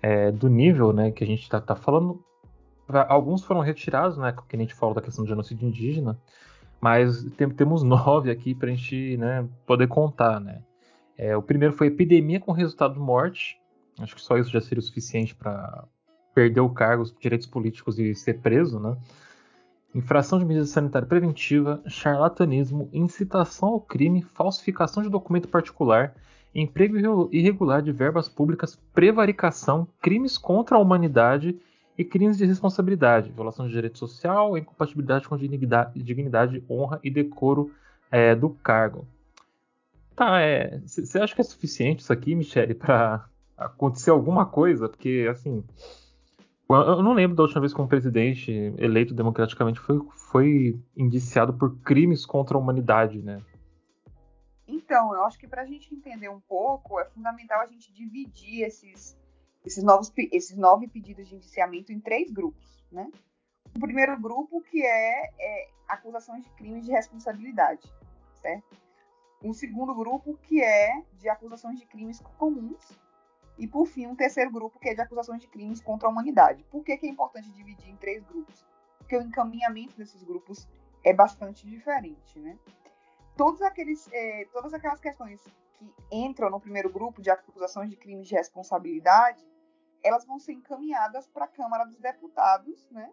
é, 0.01 0.31
do 0.31 0.49
nível, 0.49 0.91
né, 0.91 1.11
que 1.11 1.23
a 1.23 1.27
gente 1.27 1.43
está 1.43 1.61
tá 1.61 1.75
falando 1.75 2.23
alguns 2.87 3.43
foram 3.43 3.61
retirados, 3.61 4.17
né? 4.17 4.33
Que 4.47 4.55
a 4.55 4.59
gente 4.59 4.73
falou 4.73 4.95
da 4.95 5.01
questão 5.01 5.23
do 5.23 5.29
genocídio 5.29 5.67
indígena, 5.67 6.19
mas 6.81 7.23
tem, 7.37 7.49
temos 7.49 7.81
nove 7.83 8.29
aqui 8.29 8.53
para 8.53 8.69
a 8.69 8.71
gente 8.71 9.17
né, 9.17 9.47
poder 9.65 9.87
contar, 9.87 10.39
né? 10.39 10.61
É, 11.17 11.37
o 11.37 11.41
primeiro 11.41 11.73
foi 11.73 11.87
epidemia 11.87 12.39
com 12.39 12.51
resultado 12.51 12.99
morte. 12.99 13.59
Acho 13.99 14.15
que 14.15 14.21
só 14.21 14.37
isso 14.37 14.49
já 14.49 14.59
seria 14.59 14.79
o 14.79 14.83
suficiente 14.83 15.35
para 15.35 15.85
perder 16.33 16.61
o 16.61 16.69
cargo, 16.69 17.03
os 17.03 17.15
direitos 17.19 17.47
políticos 17.47 17.99
e 17.99 18.13
ser 18.15 18.39
preso, 18.39 18.79
né? 18.79 18.97
Infração 19.93 20.39
de 20.39 20.45
medida 20.45 20.65
sanitária 20.65 21.07
preventiva, 21.07 21.81
charlatanismo, 21.85 22.89
incitação 22.91 23.69
ao 23.69 23.79
crime, 23.79 24.23
falsificação 24.23 25.03
de 25.03 25.09
documento 25.09 25.47
particular, 25.47 26.15
emprego 26.53 27.29
irregular 27.31 27.81
de 27.81 27.91
verbas 27.91 28.27
públicas, 28.27 28.75
prevaricação, 28.91 29.87
crimes 30.01 30.35
contra 30.35 30.77
a 30.77 30.79
humanidade 30.79 31.59
e 31.97 32.03
crimes 32.03 32.37
de 32.37 32.45
responsabilidade, 32.45 33.31
violação 33.31 33.67
de 33.67 33.73
direito 33.73 33.97
social, 33.97 34.57
incompatibilidade 34.57 35.27
com 35.27 35.37
dignidade, 35.37 36.01
dignidade 36.01 36.63
honra 36.69 36.99
e 37.03 37.09
decoro 37.09 37.71
é, 38.11 38.35
do 38.35 38.49
cargo. 38.49 39.07
Tá, 40.15 40.39
é. 40.41 40.79
Você 40.85 41.19
acha 41.19 41.33
que 41.33 41.41
é 41.41 41.43
suficiente 41.43 42.01
isso 42.01 42.13
aqui, 42.13 42.35
Michele, 42.35 42.73
para 42.73 43.25
acontecer 43.57 44.11
alguma 44.11 44.45
coisa? 44.45 44.87
Porque, 44.87 45.27
assim. 45.29 45.63
Eu 46.69 47.03
não 47.03 47.13
lembro 47.13 47.35
da 47.35 47.43
última 47.43 47.61
vez 47.61 47.73
que 47.73 47.81
um 47.81 47.87
presidente 47.87 48.51
eleito 48.77 49.13
democraticamente 49.13 49.79
foi, 49.79 49.99
foi 50.31 50.79
indiciado 50.97 51.53
por 51.53 51.77
crimes 51.81 52.25
contra 52.25 52.57
a 52.57 52.59
humanidade, 52.59 53.21
né? 53.21 53.39
Então, 54.67 55.13
eu 55.13 55.23
acho 55.25 55.37
que 55.37 55.47
para 55.47 55.61
a 55.61 55.65
gente 55.65 55.93
entender 55.93 56.29
um 56.29 56.39
pouco, 56.39 56.99
é 56.99 57.05
fundamental 57.05 57.61
a 57.61 57.67
gente 57.67 57.93
dividir 57.93 58.63
esses, 58.63 59.15
esses, 59.65 59.83
novos, 59.83 60.11
esses 60.31 60.57
nove 60.57 60.87
pedidos 60.87 61.27
de 61.27 61.35
indiciamento 61.35 61.91
em 61.91 61.99
três 61.99 62.31
grupos, 62.31 62.83
né? 62.91 63.09
O 63.75 63.79
primeiro 63.79 64.19
grupo, 64.19 64.61
que 64.61 64.85
é, 64.85 65.29
é 65.39 65.69
acusações 65.87 66.43
de 66.43 66.49
crimes 66.51 66.85
de 66.85 66.91
responsabilidade, 66.91 67.91
certo? 68.41 68.77
Um 69.43 69.53
segundo 69.53 69.93
grupo, 69.95 70.37
que 70.43 70.61
é 70.61 71.01
de 71.13 71.27
acusações 71.27 71.79
de 71.79 71.85
crimes 71.85 72.19
comuns. 72.37 72.99
E, 73.57 73.67
por 73.67 73.85
fim, 73.85 74.07
um 74.07 74.15
terceiro 74.15 74.51
grupo, 74.51 74.79
que 74.79 74.89
é 74.89 74.93
de 74.95 75.01
acusações 75.01 75.41
de 75.41 75.47
crimes 75.47 75.81
contra 75.81 76.07
a 76.07 76.11
humanidade. 76.11 76.63
Por 76.71 76.83
que, 76.83 76.97
que 76.97 77.05
é 77.05 77.09
importante 77.09 77.51
dividir 77.51 77.89
em 77.89 77.95
três 77.95 78.23
grupos? 78.23 78.65
Porque 78.97 79.17
o 79.17 79.21
encaminhamento 79.21 79.97
desses 79.97 80.23
grupos 80.23 80.67
é 81.03 81.13
bastante 81.13 81.67
diferente, 81.67 82.39
né? 82.39 82.57
todos 83.35 83.61
aqueles, 83.61 84.07
é, 84.11 84.45
todas 84.51 84.73
aquelas 84.73 84.99
questões 84.99 85.41
que 85.77 85.93
entram 86.11 86.49
no 86.49 86.59
primeiro 86.59 86.89
grupo 86.89 87.21
de 87.21 87.29
acusações 87.29 87.89
de 87.89 87.95
crimes 87.95 88.27
de 88.27 88.35
responsabilidade, 88.35 89.43
elas 90.03 90.25
vão 90.25 90.37
ser 90.37 90.53
encaminhadas 90.53 91.27
para 91.27 91.45
a 91.45 91.47
Câmara 91.47 91.85
dos 91.85 91.99
Deputados, 91.99 92.89
né? 92.91 93.11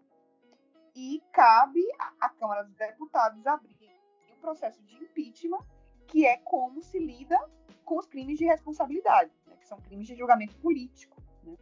E 0.93 1.23
cabe 1.31 1.81
à 2.19 2.29
Câmara 2.29 2.63
dos 2.63 2.75
Deputados 2.75 3.47
abrir 3.47 3.89
o 4.33 4.41
processo 4.41 4.81
de 4.83 4.95
impeachment, 4.95 5.65
que 6.07 6.25
é 6.25 6.37
como 6.37 6.81
se 6.81 6.99
lida 6.99 7.39
com 7.85 7.97
os 7.97 8.05
crimes 8.05 8.37
de 8.37 8.45
responsabilidade, 8.45 9.31
né? 9.47 9.55
que 9.55 9.67
são 9.67 9.79
crimes 9.79 10.07
de 10.07 10.15
julgamento 10.15 10.55
político. 10.57 11.15
Né? 11.43 11.55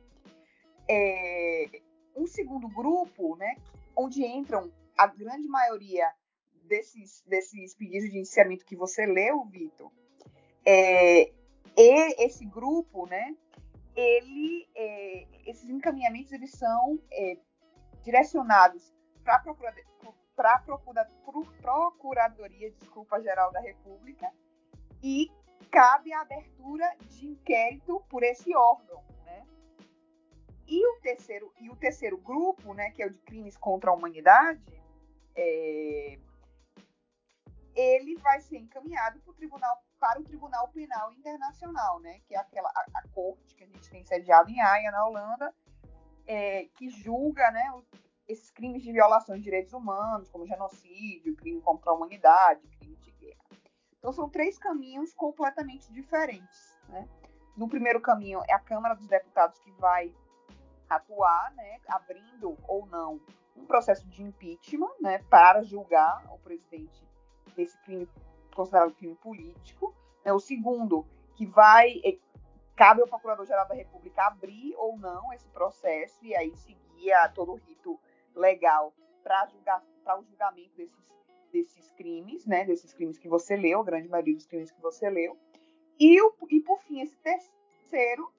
É, 0.88 1.82
um 2.16 2.26
segundo 2.26 2.68
grupo, 2.68 3.36
né, 3.36 3.56
onde 3.96 4.26
entram 4.26 4.72
a 4.98 5.08
grande 5.08 5.48
maioria 5.48 6.12
desses, 6.64 7.22
desses 7.28 7.76
pedidos 7.76 8.10
de 8.10 8.18
indiciamento 8.18 8.66
que 8.66 8.76
você 8.76 9.06
leu, 9.06 9.46
Vitor, 9.46 9.92
é, 10.66 11.32
e 11.78 12.26
esse 12.26 12.46
grupo, 12.46 13.06
né, 13.06 13.36
ele, 14.00 14.70
é, 14.76 15.28
esses 15.46 15.70
encaminhamentos 15.70 16.32
eles 16.32 16.52
são 16.52 17.00
é, 17.12 17.38
direcionados 18.04 18.94
para 19.24 19.36
a 19.36 19.40
procuradoria, 19.40 19.86
procura, 20.66 21.06
Procuradoria 21.62 22.72
desculpa, 22.72 23.22
Geral 23.22 23.52
da 23.52 23.60
República 23.60 24.32
e 25.04 25.30
cabe 25.70 26.14
a 26.14 26.22
abertura 26.22 26.96
de 27.10 27.28
inquérito 27.28 28.02
por 28.10 28.24
esse 28.24 28.56
órgão, 28.56 29.04
né? 29.26 29.46
E 30.66 30.88
o 30.88 31.02
terceiro 31.02 31.54
e 31.60 31.70
o 31.70 31.76
terceiro 31.76 32.18
grupo, 32.18 32.74
né, 32.74 32.92
que 32.92 33.04
é 33.04 33.08
o 33.08 33.12
de 33.12 33.20
crimes 33.20 33.58
contra 33.58 33.92
a 33.92 33.94
humanidade, 33.94 34.82
é, 35.36 36.18
ele 37.76 38.16
vai 38.18 38.40
ser 38.40 38.58
encaminhado 38.58 39.20
para 39.20 39.32
o 39.32 39.36
tribunal 39.36 39.84
para 40.00 40.20
o 40.20 40.24
Tribunal 40.24 40.68
Penal 40.70 41.12
Internacional, 41.14 42.00
né, 42.00 42.20
que 42.28 42.36
é 42.36 42.38
aquela 42.38 42.70
a, 42.70 42.86
a 43.00 43.08
corte 43.10 43.56
que 43.56 43.64
a 43.64 43.68
gente 43.68 43.90
tem 43.90 44.04
sediado 44.04 44.50
em 44.50 44.60
Haia, 44.62 44.92
na 44.92 45.06
Holanda, 45.06 45.54
é, 46.26 46.66
que 46.76 46.90
julga, 46.90 47.52
né, 47.52 47.72
esses 48.28 48.50
crimes 48.52 48.84
de 48.84 48.92
violação 48.92 49.36
de 49.36 49.42
direitos 49.42 49.74
humanos, 49.74 50.30
como 50.30 50.46
genocídio, 50.46 51.36
crime 51.36 51.62
contra 51.62 51.92
a 51.92 51.94
humanidade, 51.94 52.68
crime 52.80 52.96
de 52.98 53.12
guerra. 53.12 53.44
Então 53.98 54.14
são 54.14 54.30
três 54.30 54.58
caminhos 54.58 55.14
completamente 55.14 55.92
diferentes, 55.92 56.78
né? 56.88 57.08
No 57.58 57.68
primeiro 57.68 58.00
caminho 58.00 58.42
é 58.48 58.54
a 58.54 58.60
Câmara 58.60 58.96
dos 58.96 59.08
Deputados 59.08 59.60
que 59.60 59.72
vai 59.72 60.16
atuar, 60.90 61.52
né, 61.56 61.80
abrindo 61.88 62.58
ou 62.68 62.86
não 62.86 63.20
um 63.56 63.66
processo 63.66 64.08
de 64.08 64.24
impeachment, 64.24 64.94
né, 65.02 65.20
para 65.30 65.62
julgar 65.62 66.26
o 66.34 66.40
presidente 66.40 67.06
desse 67.56 67.78
crime 67.80 68.08
considerado 68.56 68.94
crime 68.94 69.16
político. 69.16 69.94
Né? 70.24 70.34
O 70.34 70.40
segundo, 70.40 71.06
que 71.36 71.46
vai 71.46 72.02
eh, 72.04 72.18
cabe 72.76 73.02
ao 73.02 73.08
Procurador-Geral 73.08 73.68
da 73.68 73.76
República 73.76 74.28
abrir 74.28 74.74
ou 74.78 74.98
não 74.98 75.34
esse 75.34 75.48
processo 75.50 76.18
e 76.24 76.36
aí 76.36 76.56
seguir 76.56 77.12
todo 77.34 77.52
o 77.52 77.56
rito 77.56 78.00
legal 78.34 78.94
para 79.22 80.18
o 80.18 80.24
julgamento 80.24 80.78
desses, 80.78 81.14
desses 81.52 81.92
crimes, 81.92 82.46
né? 82.46 82.66
Desses 82.66 82.94
crimes 82.94 83.18
que 83.18 83.28
você 83.28 83.56
leu, 83.56 83.82
a 83.82 83.84
grande 83.84 84.08
maioria 84.08 84.34
dos 84.34 84.46
crimes 84.46 84.72
que 84.72 84.82
você 84.82 85.10
leu. 85.10 85.38
E, 86.00 86.22
o, 86.22 86.34
e 86.50 86.62
por 86.62 86.82
fim, 86.84 87.02
esse 87.02 87.18
terceiro 87.18 88.32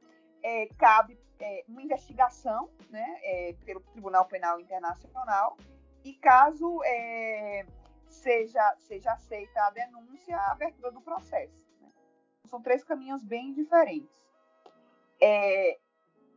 é, 0.42 0.66
cabe 0.78 1.18
é, 1.38 1.64
uma 1.68 1.82
investigação, 1.82 2.70
né? 2.88 3.20
É, 3.22 3.54
pelo 3.64 3.80
Tribunal 3.80 4.24
Penal 4.26 4.58
Internacional 4.58 5.56
e 6.02 6.14
caso 6.14 6.82
é, 6.84 7.66
seja, 8.20 8.76
seja 8.80 9.12
aceita 9.12 9.60
a 9.62 9.70
denúncia, 9.70 10.36
a 10.36 10.52
abertura 10.52 10.92
do 10.92 11.00
processo. 11.00 11.58
Né? 11.80 11.90
São 12.48 12.62
três 12.62 12.84
caminhos 12.84 13.24
bem 13.24 13.52
diferentes. 13.52 14.20
É, 15.20 15.78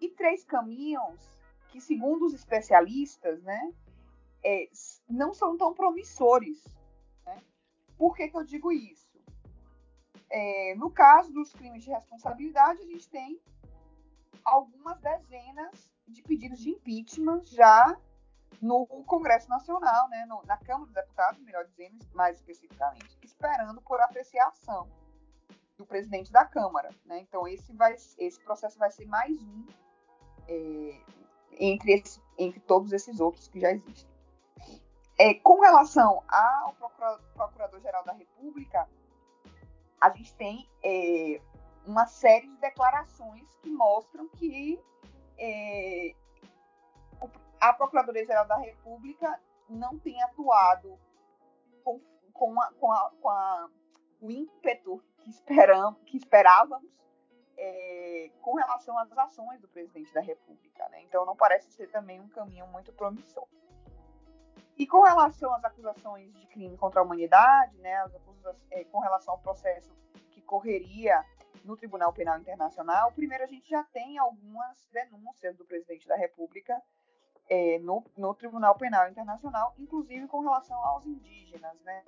e 0.02 0.10
três 0.10 0.44
caminhos 0.44 1.20
que, 1.70 1.80
segundo 1.80 2.26
os 2.26 2.34
especialistas, 2.34 3.42
né, 3.44 3.74
é, 4.44 4.70
não 5.10 5.34
são 5.34 5.58
tão 5.58 5.74
promissores. 5.74 6.64
Né? 7.26 7.42
Por 7.98 8.16
que, 8.16 8.30
que 8.30 8.38
eu 8.38 8.44
digo 8.44 8.72
isso? 8.72 9.14
É, 10.30 10.76
no 10.76 10.90
caso 10.90 11.32
dos 11.32 11.54
crimes 11.54 11.84
de 11.84 11.92
responsabilidade, 11.92 12.82
a 12.82 12.86
gente 12.86 13.08
tem 13.10 13.40
algumas 14.44 15.00
dezenas 15.00 15.92
de 16.08 16.22
pedidos 16.22 16.60
de 16.60 16.72
impeachment 16.72 17.44
já 17.46 17.98
no 18.62 18.86
Congresso 19.06 19.50
Nacional, 19.50 20.08
né, 20.10 20.26
no, 20.26 20.42
na 20.46 20.58
Câmara 20.58 20.86
dos 20.86 20.94
Deputados, 20.94 21.40
melhor 21.42 21.66
dizendo, 21.66 21.98
mais 22.14 22.38
especificamente, 22.38 23.18
esperando 23.22 23.82
por 23.82 24.00
apreciação 24.02 24.88
do 25.78 25.86
presidente 25.86 26.32
da 26.32 26.46
Câmara. 26.46 26.90
Né? 27.06 27.20
Então, 27.20 27.48
esse, 27.48 27.74
vai, 27.74 27.94
esse 27.94 28.40
processo 28.44 28.78
vai 28.78 28.92
ser 28.92 29.06
mais 29.06 29.36
um 29.42 29.66
é, 30.48 31.02
entre, 31.60 31.94
esse, 31.94 32.22
entre 32.38 32.60
todos 32.62 32.92
esses 32.92 33.20
outros 33.20 33.48
que 33.48 33.60
já 33.60 33.72
existem. 33.72 34.12
É, 35.20 35.36
com 35.36 35.62
relação 35.62 36.24
ao 36.28 36.74
Procurador-Geral 37.36 38.04
da 38.04 38.14
República, 38.14 38.90
a 40.02 40.10
gente 40.10 40.34
tem 40.36 40.68
é, 40.84 41.40
uma 41.86 42.08
série 42.08 42.48
de 42.48 42.58
declarações 42.58 43.48
que 43.62 43.70
mostram 43.70 44.28
que 44.30 44.80
é, 45.38 46.16
a 47.70 47.72
Procuradoria-Geral 47.72 48.46
da 48.46 48.58
República 48.58 49.40
não 49.70 49.98
tem 49.98 50.22
atuado 50.22 51.00
com, 51.82 52.02
com, 52.34 52.62
a, 52.62 52.74
com, 52.74 52.92
a, 52.92 53.12
com 53.22 53.30
a, 53.30 53.70
o 54.20 54.30
ímpeto 54.30 55.02
que, 55.20 55.30
esperam, 55.30 55.94
que 56.06 56.18
esperávamos 56.18 56.92
é, 57.58 58.30
com 58.42 58.56
relação 58.56 58.98
às 58.98 59.10
ações 59.18 59.62
do 59.62 59.70
presidente 59.70 60.14
da 60.14 60.20
República. 60.20 60.90
Né? 60.90 61.04
Então, 61.04 61.26
não 61.26 61.38
parece 61.38 61.72
ser 61.72 61.88
também 61.90 62.20
um 62.20 62.28
caminho 62.28 62.68
muito 62.68 62.92
promissor. 62.92 63.48
E 64.78 64.86
com 64.86 65.02
relação 65.02 65.54
às 65.54 65.64
acusações 65.64 66.34
de 66.34 66.46
crime 66.48 66.78
contra 66.78 67.00
a 67.00 67.04
humanidade, 67.04 67.78
né, 67.78 68.06
é, 68.72 68.84
com 68.86 69.00
relação 69.00 69.36
ao 69.36 69.40
processo 69.40 69.96
que 70.32 70.42
correria 70.42 71.24
no 71.64 71.78
Tribunal 71.78 72.12
Penal 72.12 72.40
Internacional, 72.40 73.14
primeiro 73.14 73.46
a 73.46 73.48
gente 73.48 73.70
já 73.70 73.84
tem 73.86 74.18
algumas 74.18 74.86
denúncias 74.92 75.56
do 75.56 75.64
presidente 75.64 76.06
da 76.08 76.18
República 76.18 76.82
é, 77.54 77.78
no, 77.78 78.04
no, 78.18 78.34
Tribunal 78.34 78.76
Penal 78.76 79.08
Internacional, 79.08 79.76
inclusive 79.78 80.28
com 80.28 80.40
relação 80.40 80.76
aos 80.84 81.06
indígenas, 81.06 81.80
né? 81.82 82.04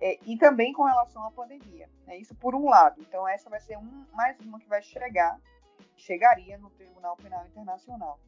É, 0.00 0.18
e 0.24 0.38
também 0.38 0.72
com 0.72 0.84
relação 0.84 1.22
à 1.22 1.30
pandemia. 1.30 1.86
Né? 2.06 2.16
Isso 2.16 2.34
por 2.34 2.54
um 2.54 2.66
lado. 2.66 2.98
Então, 3.02 3.28
essa 3.28 3.50
vai 3.50 3.60
ser 3.60 3.76
um, 3.76 4.06
mais 4.14 4.40
uma 4.40 4.58
que 4.58 4.66
vai 4.66 4.80
chegar, 4.80 5.38
chegaria 5.94 6.56
no 6.56 6.70
Tribunal 6.70 7.14
Penal 7.16 7.46
Internacional. 7.46 8.18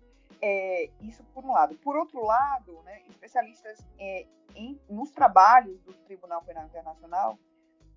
É, 0.42 0.90
isso 1.00 1.24
por 1.32 1.42
um 1.42 1.52
lado. 1.52 1.74
Por 1.76 1.96
outro 1.96 2.22
lado, 2.22 2.82
né, 2.82 3.00
especialistas 3.08 3.78
é, 3.98 4.26
em, 4.54 4.78
nos 4.90 5.10
trabalhos 5.10 5.80
do 5.80 5.94
Tribunal 6.04 6.42
Penal 6.42 6.66
Internacional 6.66 7.38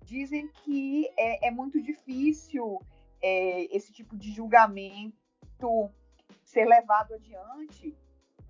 dizem 0.02 0.48
que 0.48 1.06
é, 1.18 1.48
é 1.48 1.50
muito 1.50 1.82
difícil 1.82 2.80
é, 3.20 3.64
esse 3.76 3.92
tipo 3.92 4.16
de 4.16 4.32
julgamento 4.32 5.90
ser 6.42 6.64
levado 6.64 7.12
adiante 7.12 7.94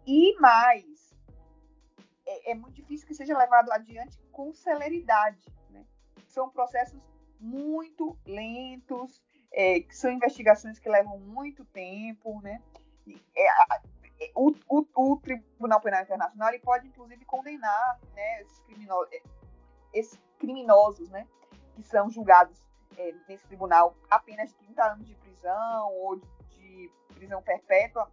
e 0.07 0.39
mais, 0.39 1.15
é, 2.25 2.53
é, 2.53 2.55
muito 2.55 2.75
difícil 2.75 3.07
que 3.07 3.15
seja 3.15 3.37
levado 3.37 3.73
adiante 3.73 4.19
com 4.31 4.53
celeridade. 4.53 5.53
Né? 5.71 5.85
São 6.29 6.49
processos 6.49 7.01
muito 7.41 8.17
lentos, 8.25 9.23
é, 9.53 9.81
que 9.81 9.97
são 9.97 10.11
investigações 10.11 10.79
que 10.79 10.89
levam 10.89 11.19
muito 11.19 11.65
tempo. 11.67 12.41
Né? 12.41 12.63
É, 13.35 13.47
é 13.47 14.33
o, 14.35 14.55
o, 14.69 14.87
o, 14.95 15.17
Tribunal 15.19 15.81
Penal 15.81 16.03
Internacional 16.03 16.49
ele 16.49 16.61
pode, 16.61 16.87
inclusive, 16.87 17.25
condenar 17.25 18.01
né, 18.15 18.43
esses, 18.43 18.59
criminosos, 18.61 19.13
é, 19.13 19.23
esses 19.93 20.21
criminosos 20.39 21.11
né, 21.11 21.27
que 21.75 21.83
são 21.83 22.09
julgados 22.11 22.65
é, 22.97 23.15
nesse 23.29 23.47
tribunal 23.47 23.97
apenas 24.11 24.51
de 24.51 24.57
30 24.57 24.85
anos 24.85 25.07
de 25.07 25.15
prisão 25.17 25.93
ou 25.93 26.17
de, 26.17 26.25
de 26.51 26.91
prisão 27.15 27.43
perpétua 27.43 28.11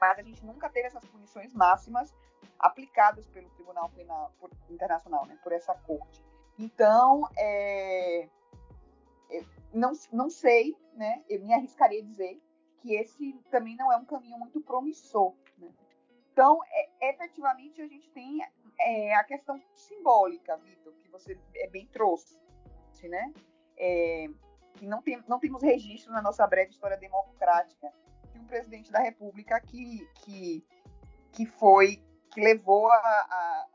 mas 0.00 0.18
a 0.18 0.22
gente 0.22 0.44
nunca 0.44 0.68
teve 0.68 0.86
essas 0.86 1.04
punições 1.04 1.52
máximas 1.52 2.14
aplicadas 2.58 3.26
pelo 3.28 3.48
Tribunal 3.50 3.90
Penal 3.90 4.32
por, 4.38 4.50
Internacional, 4.68 5.26
né, 5.26 5.38
por 5.42 5.52
essa 5.52 5.74
corte. 5.74 6.24
Então, 6.58 7.28
é, 7.36 8.28
não, 9.72 9.92
não 10.12 10.28
sei, 10.28 10.76
né? 10.94 11.22
Eu 11.28 11.40
me 11.42 11.54
arriscaria 11.54 12.02
a 12.02 12.04
dizer 12.04 12.40
que 12.78 12.94
esse 12.94 13.32
também 13.50 13.76
não 13.76 13.92
é 13.92 13.96
um 13.96 14.04
caminho 14.04 14.38
muito 14.38 14.60
promissor. 14.60 15.34
Né? 15.58 15.68
Então, 16.32 16.58
é, 16.70 17.10
efetivamente, 17.10 17.80
a 17.80 17.86
gente 17.86 18.10
tem 18.10 18.40
é, 18.78 19.14
a 19.14 19.24
questão 19.24 19.60
simbólica, 19.74 20.56
Vitor, 20.58 20.92
que 20.94 21.08
você 21.08 21.38
é 21.56 21.68
bem 21.68 21.86
trouxe, 21.86 22.38
né? 23.04 23.32
É, 23.76 24.26
que 24.74 24.86
não, 24.86 25.00
tem, 25.00 25.22
não 25.26 25.38
temos 25.38 25.62
registro 25.62 26.12
na 26.12 26.20
nossa 26.20 26.46
breve 26.46 26.70
história 26.70 26.98
democrática 26.98 27.90
de 28.32 28.38
um 28.38 28.44
presidente 28.44 28.90
da 28.90 29.00
República 29.00 29.60
que, 29.60 30.08
que, 30.16 30.64
que 31.32 31.46
foi, 31.46 32.02
que 32.32 32.40
levou 32.40 32.90
a, 32.90 32.96
a 32.96 33.66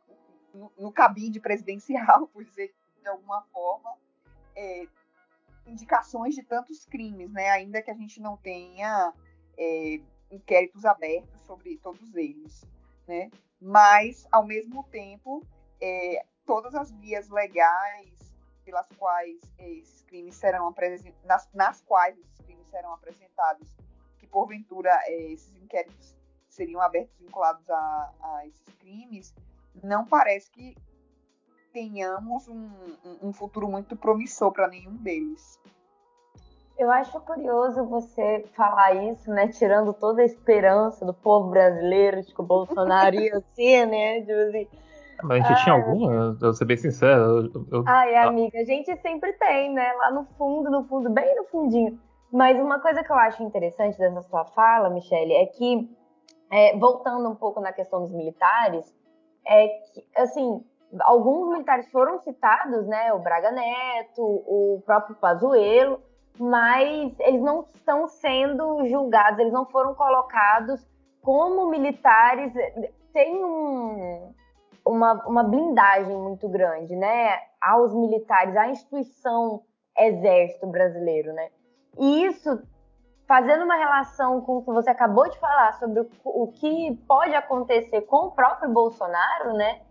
no, 0.53 0.71
no 0.77 0.91
cabide 0.91 1.39
presidencial, 1.39 2.27
por 2.33 2.43
dizer 2.43 2.73
de 3.01 3.07
alguma 3.07 3.43
forma, 3.53 3.95
é, 4.55 4.87
indicações 5.67 6.33
de 6.33 6.43
tantos 6.43 6.85
crimes, 6.85 7.31
né? 7.31 7.49
Ainda 7.49 7.81
que 7.81 7.91
a 7.91 7.93
gente 7.93 8.19
não 8.19 8.37
tenha 8.37 9.13
é, 9.57 9.99
inquéritos 10.31 10.85
abertos 10.85 11.39
sobre 11.41 11.77
todos 11.77 12.15
eles, 12.15 12.63
né? 13.07 13.29
Mas, 13.61 14.27
ao 14.31 14.45
mesmo 14.45 14.83
tempo, 14.85 15.45
é, 15.79 16.25
todas 16.45 16.73
as 16.75 16.91
vias 16.91 17.29
legais 17.29 18.15
pelas 18.63 18.87
quais 18.97 19.39
esses 19.59 20.01
crimes 20.03 20.35
serão 20.35 20.73
nas, 21.23 21.47
nas, 21.53 21.81
quais 21.83 22.17
esses 22.17 22.39
crimes 22.39 22.67
serão 22.69 22.93
apresentados, 22.93 23.77
que 24.25 24.31
porventura 24.31 24.89
é, 25.05 25.31
esses 25.31 25.55
inquéritos 25.55 26.15
seriam 26.49 26.81
abertos 26.81 27.15
vinculados 27.19 27.69
a, 27.69 28.11
a 28.21 28.47
esses 28.47 28.75
crimes, 28.79 29.35
não 29.83 30.05
parece 30.05 30.49
que 30.51 30.75
tenhamos 31.71 32.47
um, 32.47 32.69
um 33.21 33.33
futuro 33.33 33.67
muito 33.67 33.95
promissor 33.95 34.51
para 34.51 34.67
nenhum 34.67 34.95
deles. 34.95 35.59
Eu 36.77 36.91
acho 36.91 37.19
curioso 37.21 37.85
você 37.85 38.45
falar 38.53 38.93
isso, 38.93 39.29
né? 39.29 39.47
Tirando 39.47 39.93
toda 39.93 40.21
a 40.21 40.25
esperança 40.25 41.05
do 41.05 41.13
povo 41.13 41.49
brasileiro 41.49 42.21
de 42.21 42.33
que 42.33 42.41
o 42.41 42.45
Bolsonaro 42.45 43.15
ia 43.15 43.41
ser, 43.55 43.85
né? 43.85 44.21
Tipo 44.21 44.31
assim, 44.33 44.67
mas 45.23 45.43
a 45.43 45.47
gente 45.47 45.63
tinha 45.63 45.75
alguma? 45.75 46.13
Eu 46.13 46.37
vou 46.37 46.53
ser 46.53 46.65
bem 46.65 46.77
sincero. 46.77 47.49
Eu, 47.53 47.67
eu... 47.71 47.83
Ai, 47.87 48.15
amiga, 48.15 48.59
a 48.59 48.65
gente 48.65 48.93
sempre 48.97 49.31
tem, 49.33 49.73
né? 49.73 49.93
Lá 49.93 50.11
no 50.11 50.25
fundo, 50.37 50.69
no 50.69 50.83
fundo, 50.83 51.09
bem 51.09 51.35
no 51.35 51.45
fundinho. 51.45 51.97
Mas 52.35 52.59
uma 52.59 52.81
coisa 52.81 53.01
que 53.01 53.09
eu 53.09 53.15
acho 53.15 53.41
interessante 53.43 53.97
dessa 53.97 54.21
sua 54.23 54.43
fala, 54.43 54.89
Michele, 54.89 55.31
é 55.31 55.45
que, 55.45 55.89
é, 56.51 56.77
voltando 56.77 57.29
um 57.29 57.35
pouco 57.35 57.61
na 57.61 57.71
questão 57.71 58.01
dos 58.01 58.11
militares, 58.11 58.93
é 59.47 59.69
que, 59.69 60.05
assim, 60.17 60.61
alguns 60.99 61.47
militares 61.47 61.89
foram 61.89 62.19
citados, 62.19 62.85
né? 62.87 63.13
O 63.13 63.19
Braga 63.19 63.51
Neto, 63.51 64.21
o 64.21 64.83
próprio 64.85 65.15
Pazuello, 65.15 66.01
mas 66.37 67.17
eles 67.21 67.41
não 67.41 67.69
estão 67.73 68.05
sendo 68.05 68.85
julgados, 68.85 69.39
eles 69.39 69.53
não 69.53 69.65
foram 69.67 69.95
colocados 69.95 70.85
como 71.21 71.69
militares. 71.69 72.51
Tem 73.13 73.45
um, 73.45 74.33
uma, 74.85 75.13
uma 75.25 75.43
blindagem 75.45 76.17
muito 76.17 76.49
grande, 76.49 76.97
né? 76.97 77.39
Aos 77.61 77.93
militares, 77.93 78.57
à 78.57 78.67
instituição 78.67 79.61
exército 79.97 80.67
brasileiro, 80.67 81.31
né? 81.31 81.49
E 81.97 82.25
isso, 82.25 82.61
fazendo 83.27 83.63
uma 83.63 83.75
relação 83.75 84.41
com 84.41 84.57
o 84.57 84.63
que 84.63 84.71
você 84.71 84.89
acabou 84.89 85.29
de 85.29 85.39
falar 85.39 85.73
sobre 85.73 86.01
o, 86.01 86.09
o 86.23 86.51
que 86.51 86.95
pode 87.07 87.33
acontecer 87.33 88.01
com 88.01 88.27
o 88.27 88.31
próprio 88.31 88.69
Bolsonaro, 88.71 89.53
né? 89.53 89.81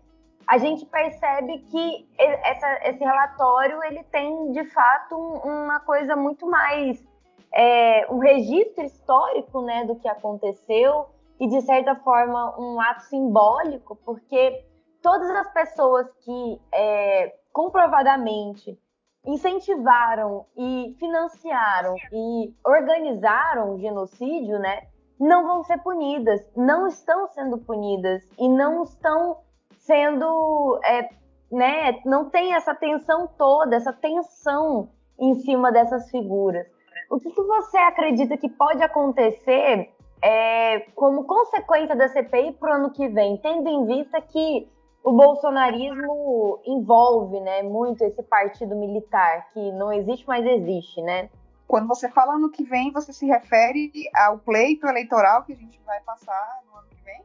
A 0.47 0.59
gente 0.59 0.85
percebe 0.85 1.59
que 1.71 2.07
essa, 2.17 2.87
esse 2.87 2.99
relatório 2.99 3.83
ele 3.83 4.03
tem 4.03 4.51
de 4.51 4.63
fato 4.65 5.15
uma 5.15 5.79
coisa 5.79 6.15
muito 6.15 6.45
mais 6.47 7.03
é, 7.51 8.05
um 8.11 8.19
registro 8.19 8.83
histórico, 8.83 9.61
né, 9.61 9.85
do 9.85 9.95
que 9.95 10.07
aconteceu 10.07 11.07
e 11.39 11.47
de 11.47 11.61
certa 11.61 11.95
forma 11.95 12.59
um 12.59 12.79
ato 12.79 13.03
simbólico, 13.03 13.95
porque 14.05 14.63
todas 15.01 15.29
as 15.31 15.51
pessoas 15.51 16.07
que 16.23 16.61
é, 16.73 17.33
comprovadamente 17.51 18.77
incentivaram 19.25 20.45
e 20.55 20.95
financiaram 20.99 21.95
e 22.11 22.53
organizaram 22.65 23.73
o 23.73 23.79
genocídio, 23.79 24.59
né, 24.59 24.83
não 25.19 25.45
vão 25.45 25.63
ser 25.63 25.77
punidas, 25.79 26.41
não 26.55 26.87
estão 26.87 27.27
sendo 27.27 27.57
punidas 27.57 28.21
e 28.37 28.47
não 28.47 28.83
estão 28.83 29.37
sendo, 29.79 30.79
é, 30.83 31.09
né, 31.51 31.99
não 32.05 32.29
tem 32.29 32.53
essa 32.53 32.75
tensão 32.75 33.27
toda, 33.37 33.75
essa 33.75 33.93
tensão 33.93 34.89
em 35.19 35.35
cima 35.35 35.71
dessas 35.71 36.09
figuras. 36.09 36.67
O 37.09 37.19
que, 37.19 37.31
que 37.31 37.41
você 37.41 37.77
acredita 37.77 38.37
que 38.37 38.49
pode 38.49 38.81
acontecer 38.81 39.89
é, 40.21 40.79
como 40.95 41.25
consequência 41.25 41.95
da 41.95 42.09
CPI 42.09 42.53
para 42.53 42.71
o 42.71 42.75
ano 42.75 42.91
que 42.91 43.07
vem, 43.07 43.37
tendo 43.37 43.69
em 43.69 43.85
vista 43.85 44.19
que 44.21 44.67
o 45.05 45.11
bolsonarismo 45.11 46.59
envolve, 46.65 47.39
né, 47.39 47.61
muito 47.61 48.03
esse 48.03 48.23
partido 48.23 48.75
militar 48.75 49.49
que 49.53 49.71
não 49.73 49.93
existe, 49.93 50.27
mas 50.27 50.43
existe, 50.43 50.99
né? 51.03 51.29
Quando 51.67 51.87
você 51.87 52.09
fala 52.09 52.33
ano 52.33 52.49
que 52.49 52.63
vem, 52.63 52.91
você 52.91 53.13
se 53.13 53.27
refere 53.27 53.91
ao 54.15 54.39
pleito 54.39 54.87
eleitoral 54.87 55.43
que 55.43 55.53
a 55.53 55.55
gente 55.55 55.79
vai 55.85 56.01
passar 56.01 56.59
no 56.67 56.79
ano 56.79 56.87
que 56.89 57.03
vem? 57.03 57.23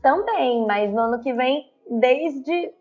Também, 0.00 0.66
mas 0.66 0.90
no 0.90 1.00
ano 1.00 1.22
que 1.22 1.30
vem, 1.34 1.70
desde 1.90 2.72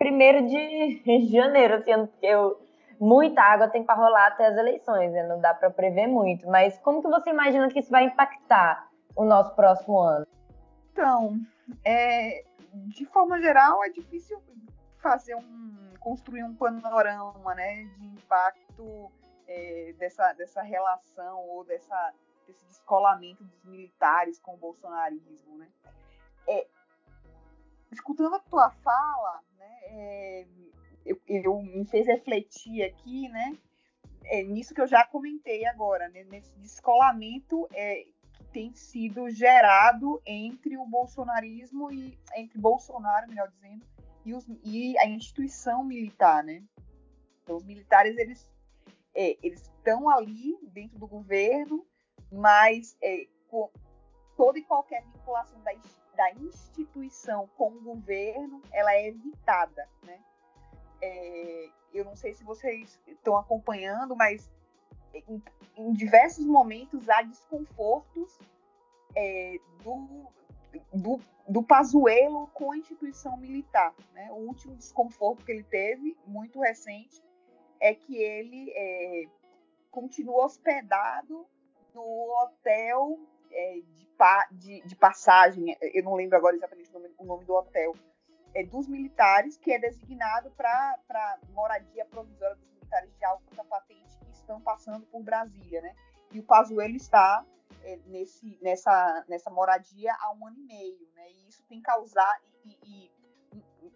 1 0.00 0.46
de 0.46 1.28
janeiro, 1.30 1.74
assim, 1.74 2.06
porque 2.06 2.26
eu, 2.26 2.58
muita 2.98 3.42
água 3.42 3.68
tem 3.68 3.84
para 3.84 3.94
rolar 3.94 4.28
até 4.28 4.46
as 4.46 4.56
eleições, 4.56 5.12
né? 5.12 5.26
Não 5.26 5.38
dá 5.38 5.52
para 5.52 5.68
prever 5.68 6.06
muito. 6.06 6.48
Mas 6.48 6.78
como 6.78 7.02
que 7.02 7.08
você 7.08 7.28
imagina 7.28 7.68
que 7.68 7.80
isso 7.80 7.90
vai 7.90 8.04
impactar 8.04 8.88
o 9.14 9.22
nosso 9.22 9.54
próximo 9.54 9.98
ano? 9.98 10.26
Então, 10.92 11.34
é, 11.84 12.47
de 12.86 13.04
forma 13.06 13.40
geral, 13.40 13.82
é 13.84 13.88
difícil 13.88 14.42
fazer 14.98 15.34
um 15.34 15.68
construir 16.00 16.44
um 16.44 16.54
panorama, 16.54 17.54
né, 17.54 17.84
de 17.98 18.06
impacto 18.06 19.10
é, 19.46 19.94
dessa 19.98 20.32
dessa 20.32 20.62
relação 20.62 21.44
ou 21.48 21.64
dessa 21.64 22.14
desse 22.46 22.64
descolamento 22.66 23.44
dos 23.44 23.64
militares 23.64 24.38
com 24.38 24.54
o 24.54 24.56
bolsonarismo, 24.56 25.58
né? 25.58 25.68
É, 26.46 26.66
escutando 27.92 28.36
a 28.36 28.40
tua 28.40 28.70
fala, 28.70 29.42
né, 29.58 29.78
é, 29.84 30.46
eu, 31.04 31.20
eu, 31.26 31.62
me 31.62 31.84
fez 31.86 32.06
refletir 32.06 32.82
aqui, 32.84 33.28
né, 33.28 33.52
é, 34.24 34.42
nisso 34.42 34.74
que 34.74 34.80
eu 34.80 34.86
já 34.86 35.06
comentei 35.06 35.66
agora, 35.66 36.08
né, 36.08 36.24
nesse 36.24 36.52
descolamento 36.58 37.68
é, 37.72 38.06
tem 38.52 38.72
sido 38.72 39.30
gerado 39.30 40.20
entre 40.26 40.76
o 40.76 40.86
bolsonarismo 40.86 41.90
e 41.92 42.18
entre 42.36 42.58
Bolsonaro, 42.58 43.28
melhor 43.28 43.48
dizendo, 43.50 43.84
e, 44.24 44.34
os, 44.34 44.46
e 44.64 44.98
a 44.98 45.06
instituição 45.06 45.84
militar, 45.84 46.42
né? 46.42 46.62
Então, 47.42 47.56
os 47.56 47.64
militares 47.64 48.16
eles 48.16 48.50
é, 49.14 49.36
eles 49.42 49.62
estão 49.62 50.08
ali 50.08 50.56
dentro 50.62 50.98
do 50.98 51.06
governo, 51.06 51.86
mas 52.30 52.96
é, 53.02 53.26
com 53.48 53.70
toda 54.36 54.58
e 54.58 54.62
qualquer 54.62 55.02
vinculação 55.04 55.60
da, 55.62 55.72
da 56.14 56.30
instituição 56.32 57.48
com 57.56 57.70
o 57.72 57.80
governo, 57.80 58.62
ela 58.72 58.92
é 58.92 59.08
evitada, 59.08 59.88
né? 60.04 60.20
É, 61.00 61.70
eu 61.92 62.04
não 62.04 62.14
sei 62.16 62.34
se 62.34 62.44
vocês 62.44 63.00
estão 63.06 63.36
acompanhando, 63.36 64.14
mas 64.14 64.50
em, 65.14 65.42
em 65.76 65.92
diversos 65.92 66.44
momentos 66.44 67.08
há 67.08 67.22
desconfortos 67.22 68.38
é, 69.16 69.56
do, 69.82 70.26
do, 70.92 71.20
do 71.48 71.62
Pazuello 71.62 72.48
com 72.48 72.72
a 72.72 72.76
instituição 72.76 73.36
militar. 73.36 73.94
Né? 74.12 74.30
O 74.32 74.46
último 74.46 74.76
desconforto 74.76 75.44
que 75.44 75.52
ele 75.52 75.64
teve, 75.64 76.16
muito 76.26 76.60
recente, 76.60 77.22
é 77.80 77.94
que 77.94 78.16
ele 78.16 78.72
é, 78.74 79.24
continua 79.90 80.44
hospedado 80.44 81.46
no 81.94 82.42
hotel 82.42 83.18
é, 83.50 83.80
de, 83.80 84.08
de, 84.52 84.82
de, 84.82 84.96
passagem, 84.96 85.76
eu 85.80 86.02
não 86.02 86.14
lembro 86.14 86.36
agora 86.36 86.56
exatamente 86.56 86.90
o 86.90 86.92
nome, 86.92 87.14
o 87.18 87.24
nome 87.24 87.44
do 87.44 87.54
hotel, 87.54 87.94
é, 88.54 88.64
dos 88.64 88.88
militares, 88.88 89.56
que 89.56 89.72
é 89.72 89.78
designado 89.78 90.50
para 90.50 91.38
moradia 91.50 92.04
provisória 92.06 92.56
dos 92.56 92.68
militares 92.68 93.10
de 93.16 93.24
alta 93.24 93.64
patente 93.64 94.17
estão 94.48 94.60
passando 94.60 95.04
por 95.06 95.22
Brasília, 95.22 95.82
né? 95.82 95.94
E 96.32 96.40
o 96.40 96.42
Pazuello 96.42 96.96
está 96.96 97.44
é, 97.82 97.98
nesse, 98.06 98.58
nessa, 98.62 99.24
nessa 99.28 99.50
moradia 99.50 100.14
há 100.14 100.32
um 100.32 100.46
ano 100.46 100.56
e 100.58 100.64
meio, 100.64 101.08
né? 101.14 101.30
E 101.30 101.48
isso 101.48 101.62
tem 101.68 101.80
causado 101.82 102.42
e, 102.64 102.78
e, 102.84 103.10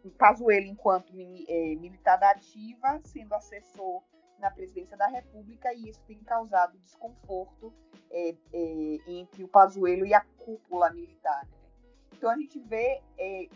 e 0.05 0.11
Pazuello, 0.11 0.67
enquanto 0.67 1.13
é, 1.15 1.75
militar 1.77 2.17
da 2.17 2.31
ativa, 2.31 3.01
sendo 3.05 3.35
assessor 3.35 4.03
na 4.39 4.51
presidência 4.51 4.97
da 4.97 5.07
República, 5.07 5.73
e 5.73 5.89
isso 5.89 6.03
tem 6.07 6.19
causado 6.19 6.79
desconforto 6.79 7.73
é, 8.11 8.35
é, 8.53 8.99
entre 9.07 9.45
o 9.45 9.49
Pazuello 9.49 10.05
e 10.05 10.13
a 10.13 10.21
cúpula 10.21 10.91
militar. 10.91 11.47
Né? 11.47 11.57
Então 12.13 12.31
a 12.31 12.37
gente 12.37 12.59
vê 12.59 13.01
é, 13.17 13.49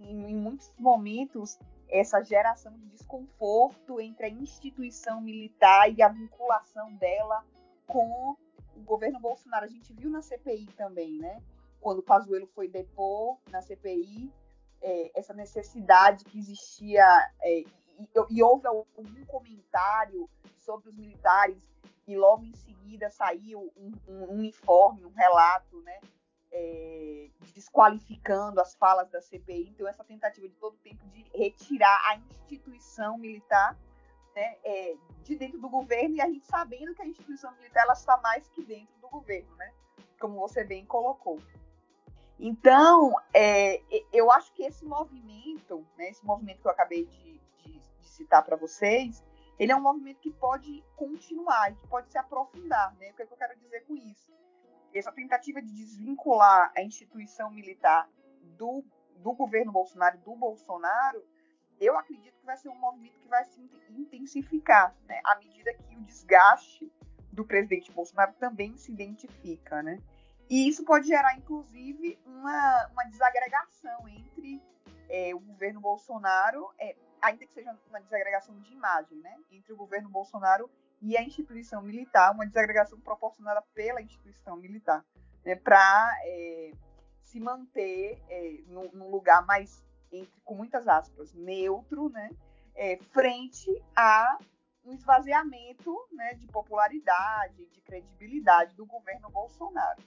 em, 0.00 0.30
em, 0.30 0.34
muitos 0.34 0.72
momentos 0.78 1.58
essa 1.92 2.22
geração 2.22 2.72
de 2.72 2.86
desconforto 2.88 4.00
entre 4.00 4.26
a 4.26 4.30
instituição 4.30 5.20
militar 5.20 5.92
e 5.92 6.02
a 6.02 6.08
vinculação 6.08 6.92
dela 6.94 7.44
com 7.86 8.34
o 8.74 8.80
governo 8.80 9.20
Bolsonaro. 9.20 9.66
A 9.66 9.68
gente 9.68 9.92
viu 9.92 10.08
na 10.08 10.22
CPI 10.22 10.66
também, 10.76 11.18
né? 11.18 11.42
Quando 11.80 11.98
o 11.98 12.02
Pazuello 12.02 12.46
foi 12.46 12.66
depor 12.66 13.36
na 13.50 13.60
CPI, 13.60 14.32
é, 14.80 15.10
essa 15.14 15.34
necessidade 15.34 16.24
que 16.24 16.38
existia 16.38 17.04
é, 17.42 17.60
e, 17.60 18.08
e, 18.30 18.42
houve 18.42 18.66
algum 18.66 19.24
comentário 19.26 20.28
sobre 20.58 20.88
os 20.88 20.96
militares 20.96 21.62
e 22.06 22.16
logo 22.16 22.44
em 22.44 22.54
seguida 22.54 23.10
saiu 23.10 23.70
um, 23.76 23.92
um 24.08 24.24
uniforme, 24.32 25.04
um 25.04 25.12
relato, 25.12 25.80
né? 25.82 26.00
É, 26.52 27.28
desqualificando 27.54 28.60
as 28.60 28.74
falas 28.74 29.10
da 29.10 29.20
CPI. 29.20 29.70
Então, 29.70 29.88
essa 29.88 30.04
tentativa 30.04 30.48
de 30.48 30.54
todo 30.56 30.76
tempo 30.78 31.04
de 31.08 31.24
retirar 31.34 31.98
a 32.10 32.16
instituição 32.16 33.16
militar 33.18 33.76
né, 34.34 34.56
é, 34.64 34.94
de 35.22 35.36
dentro 35.36 35.58
do 35.58 35.68
governo 35.68 36.16
e 36.16 36.20
a 36.20 36.26
gente 36.26 36.46
sabendo 36.46 36.94
que 36.94 37.02
a 37.02 37.06
instituição 37.06 37.52
militar 37.56 37.84
ela 37.84 37.92
está 37.94 38.16
mais 38.18 38.48
que 38.48 38.62
dentro 38.62 38.94
do 39.00 39.08
governo, 39.08 39.54
né? 39.56 39.72
Como 40.20 40.38
você 40.38 40.64
bem 40.64 40.84
colocou. 40.86 41.40
Então, 42.38 43.14
é, 43.32 43.82
eu 44.12 44.30
acho 44.30 44.52
que 44.52 44.64
esse 44.64 44.84
movimento, 44.84 45.86
né, 45.96 46.08
esse 46.08 46.24
movimento 46.24 46.60
que 46.60 46.66
eu 46.66 46.72
acabei 46.72 47.04
de, 47.04 47.40
de, 47.58 47.78
de 47.78 48.08
citar 48.08 48.44
para 48.44 48.56
vocês, 48.56 49.24
ele 49.58 49.70
é 49.70 49.76
um 49.76 49.80
movimento 49.80 50.18
que 50.18 50.30
pode 50.30 50.82
continuar, 50.96 51.72
que 51.76 51.86
pode 51.86 52.10
se 52.10 52.18
aprofundar. 52.18 52.94
Né? 52.96 53.10
O 53.10 53.14
que, 53.14 53.22
é 53.22 53.26
que 53.26 53.32
eu 53.32 53.36
quero 53.36 53.56
dizer 53.58 53.84
com 53.86 53.94
isso? 53.94 54.32
Essa 54.94 55.12
tentativa 55.12 55.60
de 55.60 55.72
desvincular 55.72 56.72
a 56.76 56.82
instituição 56.82 57.50
militar 57.50 58.08
do, 58.56 58.84
do 59.16 59.32
governo 59.32 59.72
Bolsonaro, 59.72 60.18
do 60.18 60.34
Bolsonaro, 60.36 61.24
eu 61.80 61.98
acredito 61.98 62.38
que 62.38 62.46
vai 62.46 62.56
ser 62.56 62.68
um 62.68 62.78
movimento 62.78 63.18
que 63.18 63.28
vai 63.28 63.44
se 63.44 63.60
intensificar, 63.90 64.94
né, 65.06 65.20
à 65.24 65.36
medida 65.36 65.74
que 65.74 65.96
o 65.96 66.02
desgaste 66.02 66.92
do 67.32 67.44
presidente 67.44 67.90
Bolsonaro 67.90 68.34
também 68.34 68.76
se 68.76 68.92
identifica, 68.92 69.82
né? 69.82 69.98
E 70.50 70.68
isso 70.68 70.84
pode 70.84 71.06
gerar, 71.06 71.34
inclusive, 71.34 72.18
uma, 72.26 72.86
uma 72.88 73.04
desagregação 73.04 74.06
entre 74.06 74.62
é, 75.08 75.34
o 75.34 75.40
governo 75.40 75.80
Bolsonaro, 75.80 76.70
é, 76.78 76.94
ainda 77.22 77.46
que 77.46 77.54
seja 77.54 77.74
uma 77.88 78.00
desagregação 78.00 78.54
de 78.60 78.70
imagem, 78.70 79.18
né? 79.18 79.34
Entre 79.50 79.72
o 79.72 79.76
governo 79.76 80.10
Bolsonaro 80.10 80.70
e 81.02 81.16
a 81.16 81.22
instituição 81.22 81.82
militar, 81.82 82.32
uma 82.32 82.46
desagregação 82.46 82.98
proporcionada 83.00 83.60
pela 83.74 84.00
instituição 84.00 84.56
militar, 84.56 85.04
né, 85.44 85.56
para 85.56 86.14
é, 86.24 86.70
se 87.24 87.40
manter 87.40 88.22
é, 88.28 88.60
num, 88.68 89.10
lugar 89.10 89.44
mais, 89.44 89.84
entre, 90.12 90.32
com 90.44 90.54
muitas 90.54 90.86
aspas, 90.86 91.34
neutro, 91.34 92.08
né, 92.08 92.30
é, 92.74 92.96
frente 93.12 93.68
a 93.96 94.38
um 94.84 94.92
esvaziamento 94.92 95.96
né, 96.12 96.34
de 96.34 96.46
popularidade, 96.46 97.66
de 97.66 97.80
credibilidade 97.80 98.74
do 98.74 98.86
governo 98.86 99.28
Bolsonaro. 99.30 100.02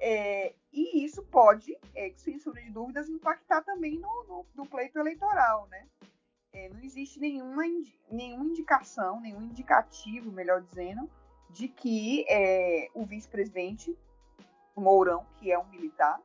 É, 0.00 0.54
e 0.72 1.04
isso 1.04 1.22
pode, 1.24 1.76
é, 1.94 2.12
sem 2.16 2.38
sombra 2.38 2.62
de 2.62 2.70
dúvidas, 2.70 3.08
impactar 3.08 3.62
também 3.62 3.98
no, 3.98 4.24
no, 4.24 4.46
no 4.54 4.66
pleito 4.66 4.98
eleitoral, 4.98 5.66
né? 5.68 5.86
É, 6.52 6.68
não 6.68 6.80
existe 6.80 7.20
nenhuma, 7.20 7.62
nenhuma 8.10 8.44
indicação, 8.44 9.20
nenhum 9.20 9.42
indicativo, 9.42 10.30
melhor 10.30 10.62
dizendo, 10.62 11.08
de 11.50 11.68
que 11.68 12.24
é, 12.28 12.88
o 12.94 13.04
vice-presidente 13.04 13.96
Mourão, 14.76 15.26
que 15.36 15.50
é 15.50 15.58
um 15.58 15.66
militar, 15.68 16.20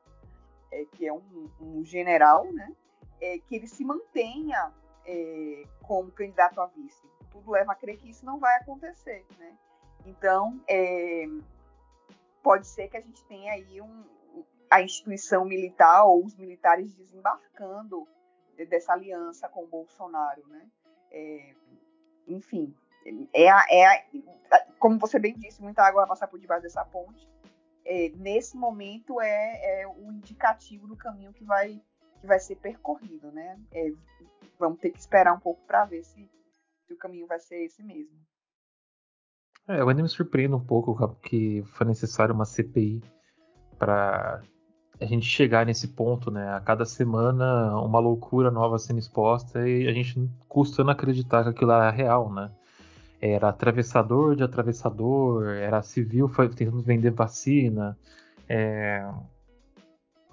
é, 0.71 0.86
que 0.86 1.07
é 1.07 1.13
um, 1.13 1.49
um 1.59 1.83
general, 1.83 2.51
né, 2.51 2.73
é, 3.21 3.39
que 3.39 3.55
ele 3.55 3.67
se 3.67 3.83
mantenha 3.83 4.71
é, 5.05 5.63
como 5.81 6.12
candidato 6.12 6.59
a 6.59 6.67
vice. 6.67 7.07
Tudo 7.31 7.51
leva 7.51 7.71
a 7.71 7.75
crer 7.75 7.97
que 7.97 8.09
isso 8.09 8.25
não 8.25 8.39
vai 8.39 8.55
acontecer, 8.57 9.25
né? 9.39 9.57
Então, 10.05 10.62
é, 10.67 11.25
pode 12.43 12.67
ser 12.67 12.89
que 12.89 12.97
a 12.97 13.01
gente 13.01 13.23
tenha 13.25 13.53
aí 13.53 13.81
um, 13.81 14.03
a 14.69 14.81
instituição 14.81 15.45
militar 15.45 16.05
ou 16.05 16.25
os 16.25 16.36
militares 16.36 16.93
desembarcando 16.93 18.07
dessa 18.69 18.93
aliança 18.93 19.49
com 19.49 19.63
o 19.63 19.67
Bolsonaro, 19.67 20.45
né? 20.47 20.67
É, 21.11 21.55
enfim, 22.27 22.73
é, 23.33 23.49
a, 23.49 23.65
é 23.69 23.85
a, 23.85 24.03
como 24.79 24.97
você 24.97 25.19
bem 25.19 25.33
disse, 25.37 25.61
muita 25.61 25.83
água 25.83 26.01
vai 26.01 26.09
passar 26.09 26.27
por 26.27 26.39
debaixo 26.39 26.63
dessa 26.63 26.85
ponte. 26.85 27.29
É, 27.85 28.09
nesse 28.15 28.55
momento 28.55 29.19
é, 29.19 29.81
é, 29.81 29.87
o 29.87 30.11
indicativo 30.11 30.87
do 30.87 30.95
caminho 30.95 31.33
que 31.33 31.43
vai, 31.43 31.81
que 32.21 32.27
vai 32.27 32.39
ser 32.39 32.55
percorrido, 32.55 33.31
né? 33.31 33.59
É, 33.71 33.91
vamos 34.57 34.79
ter 34.79 34.91
que 34.91 34.99
esperar 34.99 35.33
um 35.33 35.39
pouco 35.39 35.61
para 35.65 35.85
ver 35.85 36.03
se, 36.03 36.29
se, 36.85 36.93
o 36.93 36.97
caminho 36.97 37.27
vai 37.27 37.39
ser 37.39 37.63
esse 37.65 37.83
mesmo. 37.83 38.17
É, 39.67 39.79
eu 39.79 39.89
ainda 39.89 40.01
me 40.01 40.09
surpreendo 40.09 40.55
um 40.55 40.65
pouco 40.65 41.15
que 41.17 41.63
foi 41.73 41.87
necessário 41.87 42.33
uma 42.33 42.45
CPI 42.45 43.01
para 43.77 44.41
a 45.03 45.05
gente 45.05 45.25
chegar 45.25 45.65
nesse 45.65 45.89
ponto, 45.89 46.31
né? 46.31 46.55
A 46.55 46.59
cada 46.61 46.85
semana 46.85 47.77
uma 47.81 47.99
loucura 47.99 48.49
nova 48.49 48.79
sendo 48.79 48.99
exposta 48.99 49.67
e 49.67 49.87
a 49.87 49.91
gente 49.91 50.29
custando 50.47 50.91
acreditar 50.91 51.43
que 51.43 51.49
aquilo 51.49 51.71
era 51.71 51.91
real, 51.91 52.31
né? 52.31 52.49
Era 53.21 53.49
atravessador 53.49 54.35
de 54.35 54.43
atravessador, 54.43 55.47
era 55.49 55.81
civil 55.81 56.29
tentando 56.55 56.81
vender 56.81 57.11
vacina, 57.11 57.97
é... 58.47 59.05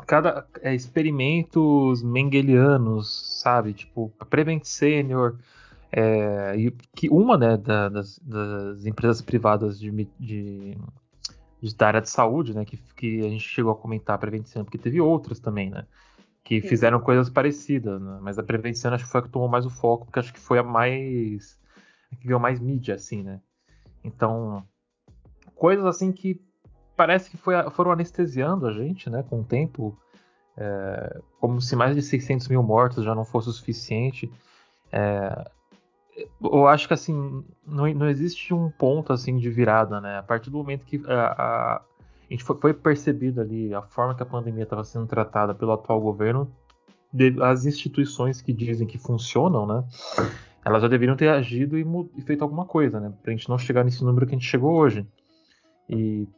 cada 0.07 0.47
é, 0.63 0.75
experimentos 0.75 2.03
mengelianos, 2.03 3.41
sabe? 3.43 3.75
Tipo, 3.75 4.13
Prevent 4.29 4.65
Senior, 4.65 5.37
é... 5.93 6.55
que 6.95 7.09
uma 7.09 7.37
né, 7.37 7.57
da, 7.57 7.89
das, 7.89 8.19
das, 8.21 8.87
empresas 8.87 9.21
privadas 9.21 9.79
de, 9.79 10.09
de 10.19 10.77
da 11.77 11.87
área 11.87 12.01
de 12.01 12.09
saúde, 12.09 12.55
né? 12.55 12.65
Que, 12.65 12.77
que 12.97 13.21
a 13.21 13.29
gente 13.29 13.47
chegou 13.47 13.73
a 13.73 13.77
comentar 13.77 14.15
a 14.15 14.19
Prevenção, 14.19 14.65
porque 14.65 14.79
teve 14.79 15.01
outras 15.01 15.39
também, 15.39 15.71
né? 15.71 15.87
Que 16.43 16.61
Sim. 16.61 16.69
fizeram 16.69 17.01
coisas 17.01 17.29
parecidas, 17.29 18.01
né? 18.01 18.19
Mas 18.23 18.39
a 18.39 18.43
Prevenção 18.43 18.93
acho 18.93 19.05
que 19.05 19.11
foi 19.11 19.21
a 19.21 19.23
que 19.23 19.31
tomou 19.31 19.49
mais 19.49 19.67
o 19.67 19.71
foco, 19.71 20.07
porque 20.07 20.19
acho 20.19 20.33
que 20.33 20.41
foi 20.41 20.59
a 20.59 20.63
mais. 20.63 21.59
a 22.13 22.17
que 22.17 22.27
ganhou 22.27 22.41
mais 22.41 22.59
mídia, 22.59 22.95
assim, 22.95 23.23
né? 23.23 23.41
Então, 24.03 24.65
coisas 25.55 25.85
assim 25.85 26.11
que 26.11 26.41
parece 26.97 27.31
que 27.31 27.37
foi, 27.37 27.55
foram 27.71 27.93
anestesiando 27.93 28.67
a 28.67 28.73
gente, 28.73 29.11
né? 29.11 29.23
Com 29.23 29.41
o 29.41 29.45
tempo. 29.45 29.97
É, 30.57 31.21
como 31.39 31.61
se 31.61 31.75
mais 31.75 31.95
de 31.95 32.03
600 32.03 32.49
mil 32.49 32.63
mortos 32.63 33.05
já 33.05 33.15
não 33.15 33.25
fosse 33.25 33.49
o 33.49 33.53
suficiente. 33.53 34.31
É, 34.93 35.51
eu 36.43 36.67
acho 36.67 36.89
que 36.89 36.95
assim 36.95 37.45
não, 37.67 37.93
não 37.95 38.09
existe 38.09 38.53
um 38.53 38.71
ponto 38.71 39.13
assim 39.13 39.37
de 39.37 39.51
virada, 39.51 40.01
né? 40.01 40.19
A 40.19 40.23
partir 40.23 40.51
do 40.51 40.59
momento 40.59 40.85
que 40.85 41.03
a, 41.07 41.27
a, 41.27 41.77
a 41.77 41.83
gente 42.29 42.45
foi, 42.45 42.57
foi, 42.57 42.75
percebido 42.75 43.41
ali 43.41 43.73
a 43.75 43.83
forma 43.83 44.15
que 44.15 44.23
a 44.23 44.27
pandemia 44.27 44.65
estava 44.65 44.85
sendo 44.85 45.07
tratada 45.07 45.55
pelo 45.55 45.73
atual 45.73 46.01
governo, 46.01 46.51
as 47.43 47.67
instituições 47.67 48.41
que 48.41 48.53
dizem 48.53 48.87
que 48.87 48.99
funcionam, 48.99 49.67
né? 49.67 49.85
Elas 50.65 50.83
já 50.83 50.89
deveriam 50.89 51.17
ter 51.17 51.29
agido 51.29 51.79
e, 51.79 51.87
e 52.17 52.23
feito 52.23 52.43
alguma 52.43 52.65
coisa, 52.65 53.01
né? 53.01 53.13
Pra 53.23 53.33
gente 53.33 53.49
não 53.49 53.59
chegar 53.59 53.85
nesse 53.85 54.05
número 54.05 54.27
que 54.27 54.35
a 54.35 54.39
gente 54.39 54.49
chegou 54.49 54.75
hoje. 54.75 55.07
E 55.89 56.29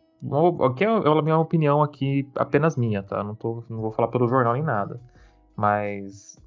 aqui 0.65 0.85
é, 0.85 0.89
é 0.89 1.09
a 1.09 1.23
minha 1.23 1.39
opinião 1.39 1.83
aqui, 1.83 2.29
apenas 2.37 2.77
minha, 2.77 3.03
tá? 3.03 3.23
Não, 3.25 3.35
tô, 3.35 3.65
não 3.69 3.81
vou 3.81 3.93
falar 3.93 4.09
pelo 4.09 4.29
jornal 4.29 4.55
nem 4.55 4.63
nada. 4.63 5.01
Mas 5.57 6.39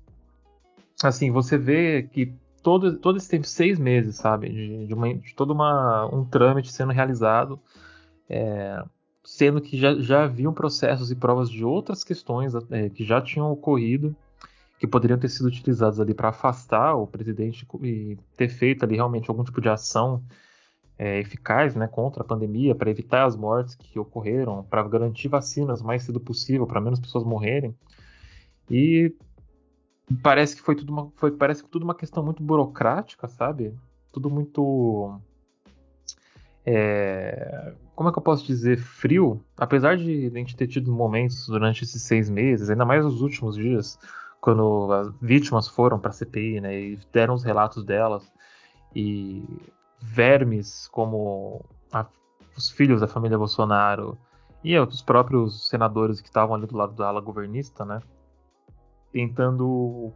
assim, 1.03 1.29
você 1.31 1.57
vê 1.57 2.03
que 2.03 2.33
todo, 2.65 2.97
todo 2.97 3.15
esse 3.15 3.29
tempo, 3.29 3.45
seis 3.45 3.77
meses, 3.77 4.15
sabe? 4.15 4.49
De, 4.49 4.87
de, 4.87 4.93
uma, 4.95 5.13
de 5.13 5.35
todo 5.35 5.51
uma, 5.51 6.07
um 6.11 6.25
trâmite 6.25 6.73
sendo 6.73 6.91
realizado, 6.91 7.59
é, 8.27 8.83
sendo 9.23 9.61
que 9.61 9.77
já, 9.77 9.93
já 9.99 10.23
haviam 10.23 10.51
processos 10.51 11.11
e 11.11 11.15
provas 11.15 11.47
de 11.47 11.63
outras 11.63 12.03
questões 12.03 12.53
é, 12.71 12.89
que 12.89 13.05
já 13.05 13.21
tinham 13.21 13.51
ocorrido, 13.51 14.15
que 14.79 14.87
poderiam 14.87 15.19
ter 15.19 15.29
sido 15.29 15.45
utilizados 15.45 15.99
ali 15.99 16.15
para 16.15 16.29
afastar 16.29 16.95
o 16.95 17.05
presidente 17.05 17.67
e 17.83 18.17
ter 18.35 18.49
feito 18.49 18.83
ali 18.83 18.95
realmente 18.95 19.29
algum 19.29 19.43
tipo 19.43 19.61
de 19.61 19.69
ação 19.69 20.23
é, 20.97 21.19
eficaz 21.19 21.75
né, 21.75 21.87
contra 21.87 22.23
a 22.23 22.25
pandemia, 22.25 22.73
para 22.73 22.89
evitar 22.89 23.25
as 23.25 23.35
mortes 23.35 23.75
que 23.75 23.99
ocorreram, 23.99 24.63
para 24.63 24.81
garantir 24.87 25.27
vacinas 25.27 25.81
o 25.81 25.85
mais 25.85 26.01
cedo 26.01 26.19
possível, 26.19 26.65
para 26.65 26.81
menos 26.81 26.99
pessoas 26.99 27.23
morrerem. 27.23 27.75
E 28.71 29.13
parece 30.21 30.55
que 30.55 30.61
foi 30.61 30.75
tudo 30.75 30.91
uma, 30.91 31.11
foi, 31.15 31.31
parece 31.31 31.63
que 31.63 31.69
tudo 31.69 31.83
uma 31.83 31.95
questão 31.95 32.23
muito 32.23 32.41
burocrática, 32.43 33.27
sabe? 33.27 33.73
Tudo 34.11 34.29
muito 34.29 35.19
é, 36.65 37.73
como 37.95 38.09
é 38.09 38.11
que 38.11 38.17
eu 38.17 38.23
posso 38.23 38.45
dizer 38.45 38.77
frio, 38.77 39.39
apesar 39.55 39.97
de 39.97 40.31
a 40.33 40.37
gente 40.37 40.55
ter 40.55 40.67
tido 40.67 40.91
momentos 40.91 41.45
durante 41.45 41.83
esses 41.83 42.01
seis 42.01 42.29
meses, 42.29 42.69
ainda 42.69 42.83
mais 42.83 43.05
nos 43.05 43.21
últimos 43.21 43.55
dias, 43.55 43.99
quando 44.41 44.91
as 44.91 45.13
vítimas 45.21 45.67
foram 45.67 45.99
para 45.99 46.09
a 46.09 46.13
CPI, 46.13 46.59
né, 46.61 46.79
e 46.79 46.99
deram 47.13 47.35
os 47.35 47.43
relatos 47.43 47.83
delas 47.83 48.31
e 48.95 49.43
vermes 50.01 50.87
como 50.87 51.63
a, 51.91 52.05
os 52.57 52.69
filhos 52.69 53.01
da 53.01 53.07
família 53.07 53.37
Bolsonaro 53.37 54.17
e 54.63 54.77
os 54.79 55.01
próprios 55.03 55.69
senadores 55.69 56.19
que 56.19 56.27
estavam 56.27 56.55
ali 56.55 56.65
do 56.65 56.75
lado 56.75 56.93
da 56.93 57.07
ala 57.07 57.21
governista, 57.21 57.85
né, 57.85 57.99
tentando 59.15 60.11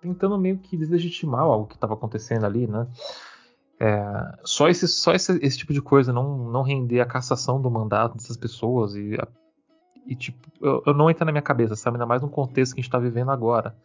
tentando 0.00 0.38
meio 0.38 0.56
que 0.58 0.78
deslegitimar 0.78 1.42
algo 1.42 1.66
que 1.66 1.74
estava 1.74 1.92
acontecendo 1.92 2.46
ali, 2.46 2.66
né? 2.66 2.88
É, 3.78 4.38
só 4.42 4.68
esse, 4.68 4.88
só 4.88 5.12
esse, 5.12 5.38
esse, 5.44 5.58
tipo 5.58 5.72
de 5.72 5.82
coisa 5.82 6.12
não, 6.12 6.50
não 6.50 6.62
render 6.62 7.00
a 7.00 7.06
cassação 7.06 7.60
do 7.60 7.70
mandato 7.70 8.16
dessas 8.16 8.36
pessoas 8.36 8.94
e, 8.94 9.18
e 10.06 10.16
tipo, 10.16 10.38
eu, 10.60 10.82
eu, 10.86 10.94
não 10.94 11.10
entra 11.10 11.24
na 11.24 11.32
minha 11.32 11.42
cabeça, 11.42 11.76
sabe? 11.76 11.96
Ainda 11.96 12.06
mais 12.06 12.22
no 12.22 12.28
contexto 12.28 12.74
que 12.74 12.80
a 12.80 12.82
gente 12.82 12.88
está 12.88 12.98
vivendo 12.98 13.30
agora. 13.30 13.76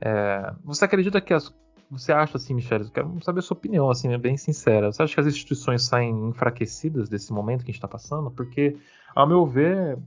É, 0.00 0.52
você 0.62 0.84
acredita 0.84 1.20
que 1.20 1.32
as, 1.32 1.52
você 1.90 2.12
acha 2.12 2.36
assim, 2.36 2.54
Michele? 2.54 2.84
Eu 2.84 2.90
quero 2.90 3.24
saber 3.24 3.40
a 3.40 3.42
sua 3.42 3.56
opinião, 3.56 3.90
assim, 3.90 4.16
bem 4.18 4.36
sincera. 4.36 4.92
Você 4.92 5.02
acha 5.02 5.14
que 5.14 5.20
as 5.20 5.26
instituições 5.26 5.82
saem 5.84 6.28
enfraquecidas 6.28 7.08
desse 7.08 7.32
momento 7.32 7.64
que 7.64 7.70
a 7.70 7.72
gente 7.72 7.76
está 7.76 7.88
passando? 7.88 8.30
Porque, 8.30 8.76
ao 9.14 9.26
meu 9.26 9.46
ver, 9.46 9.98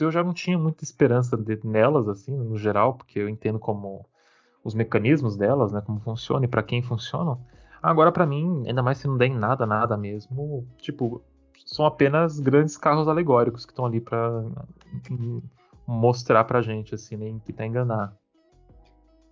eu 0.00 0.10
já 0.10 0.22
não 0.22 0.34
tinha 0.34 0.58
muita 0.58 0.84
esperança 0.84 1.36
de, 1.36 1.58
nelas, 1.64 2.08
assim, 2.08 2.36
no 2.36 2.58
geral, 2.58 2.94
porque 2.94 3.18
eu 3.18 3.28
entendo 3.28 3.58
como 3.58 4.04
os 4.62 4.74
mecanismos 4.74 5.36
delas, 5.36 5.72
né, 5.72 5.80
como 5.80 6.00
funcionam 6.00 6.44
e 6.44 6.48
para 6.48 6.62
quem 6.62 6.82
funcionam. 6.82 7.40
Agora, 7.82 8.12
para 8.12 8.26
mim, 8.26 8.64
ainda 8.66 8.82
mais 8.82 8.98
se 8.98 9.06
não 9.06 9.16
der 9.16 9.26
em 9.26 9.34
nada, 9.34 9.64
nada 9.64 9.96
mesmo, 9.96 10.66
tipo, 10.78 11.22
são 11.64 11.86
apenas 11.86 12.38
grandes 12.38 12.76
carros 12.76 13.08
alegóricos 13.08 13.64
que 13.64 13.72
estão 13.72 13.86
ali 13.86 14.00
para 14.00 14.44
mostrar 15.86 16.44
pra 16.44 16.60
gente, 16.60 16.94
assim, 16.94 17.16
nem 17.16 17.38
tentar 17.38 17.66
enganar. 17.66 18.16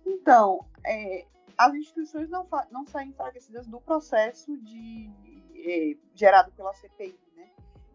Então, 0.05 0.65
é, 0.85 1.25
as 1.57 1.73
instituições 1.73 2.29
não, 2.29 2.47
não 2.71 2.85
saem 2.85 3.09
enfraquecidas 3.09 3.67
do 3.67 3.79
processo 3.81 4.57
de, 4.57 5.11
é, 5.55 5.97
gerado 6.15 6.51
pela 6.53 6.73
CPI. 6.73 7.26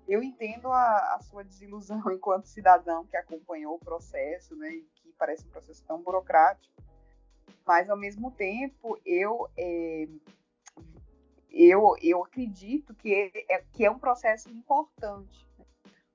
Eu 0.07 0.23
entendo 0.23 0.69
a, 0.69 1.15
a, 1.15 1.21
sua 1.21 1.45
desilusão 1.45 2.03
enquanto 2.13 2.47
cidadão 2.47 3.05
que 3.07 3.17
acompanhou 3.17 3.75
o 3.75 3.79
processo, 3.79 4.57
né, 4.57 4.71
e 4.71 4.83
que 4.95 5.13
parece 5.13 5.47
um 5.47 5.51
processo 5.51 5.85
tão 5.85 6.03
burocrático, 6.03 6.75
mas 7.67 7.89
ao 7.89 7.97
mesmo 7.97 8.31
tempo 8.31 8.99
eu 9.05 9.49
é, 9.57 10.09
eu, 11.51 11.95
eu 12.01 12.25
acredito 12.25 12.95
que 12.95 13.31
é, 13.49 13.63
que 13.73 13.85
é 13.85 13.91
um 13.91 13.99
processo 13.99 14.49
importante, 14.51 15.47
né? 15.59 15.67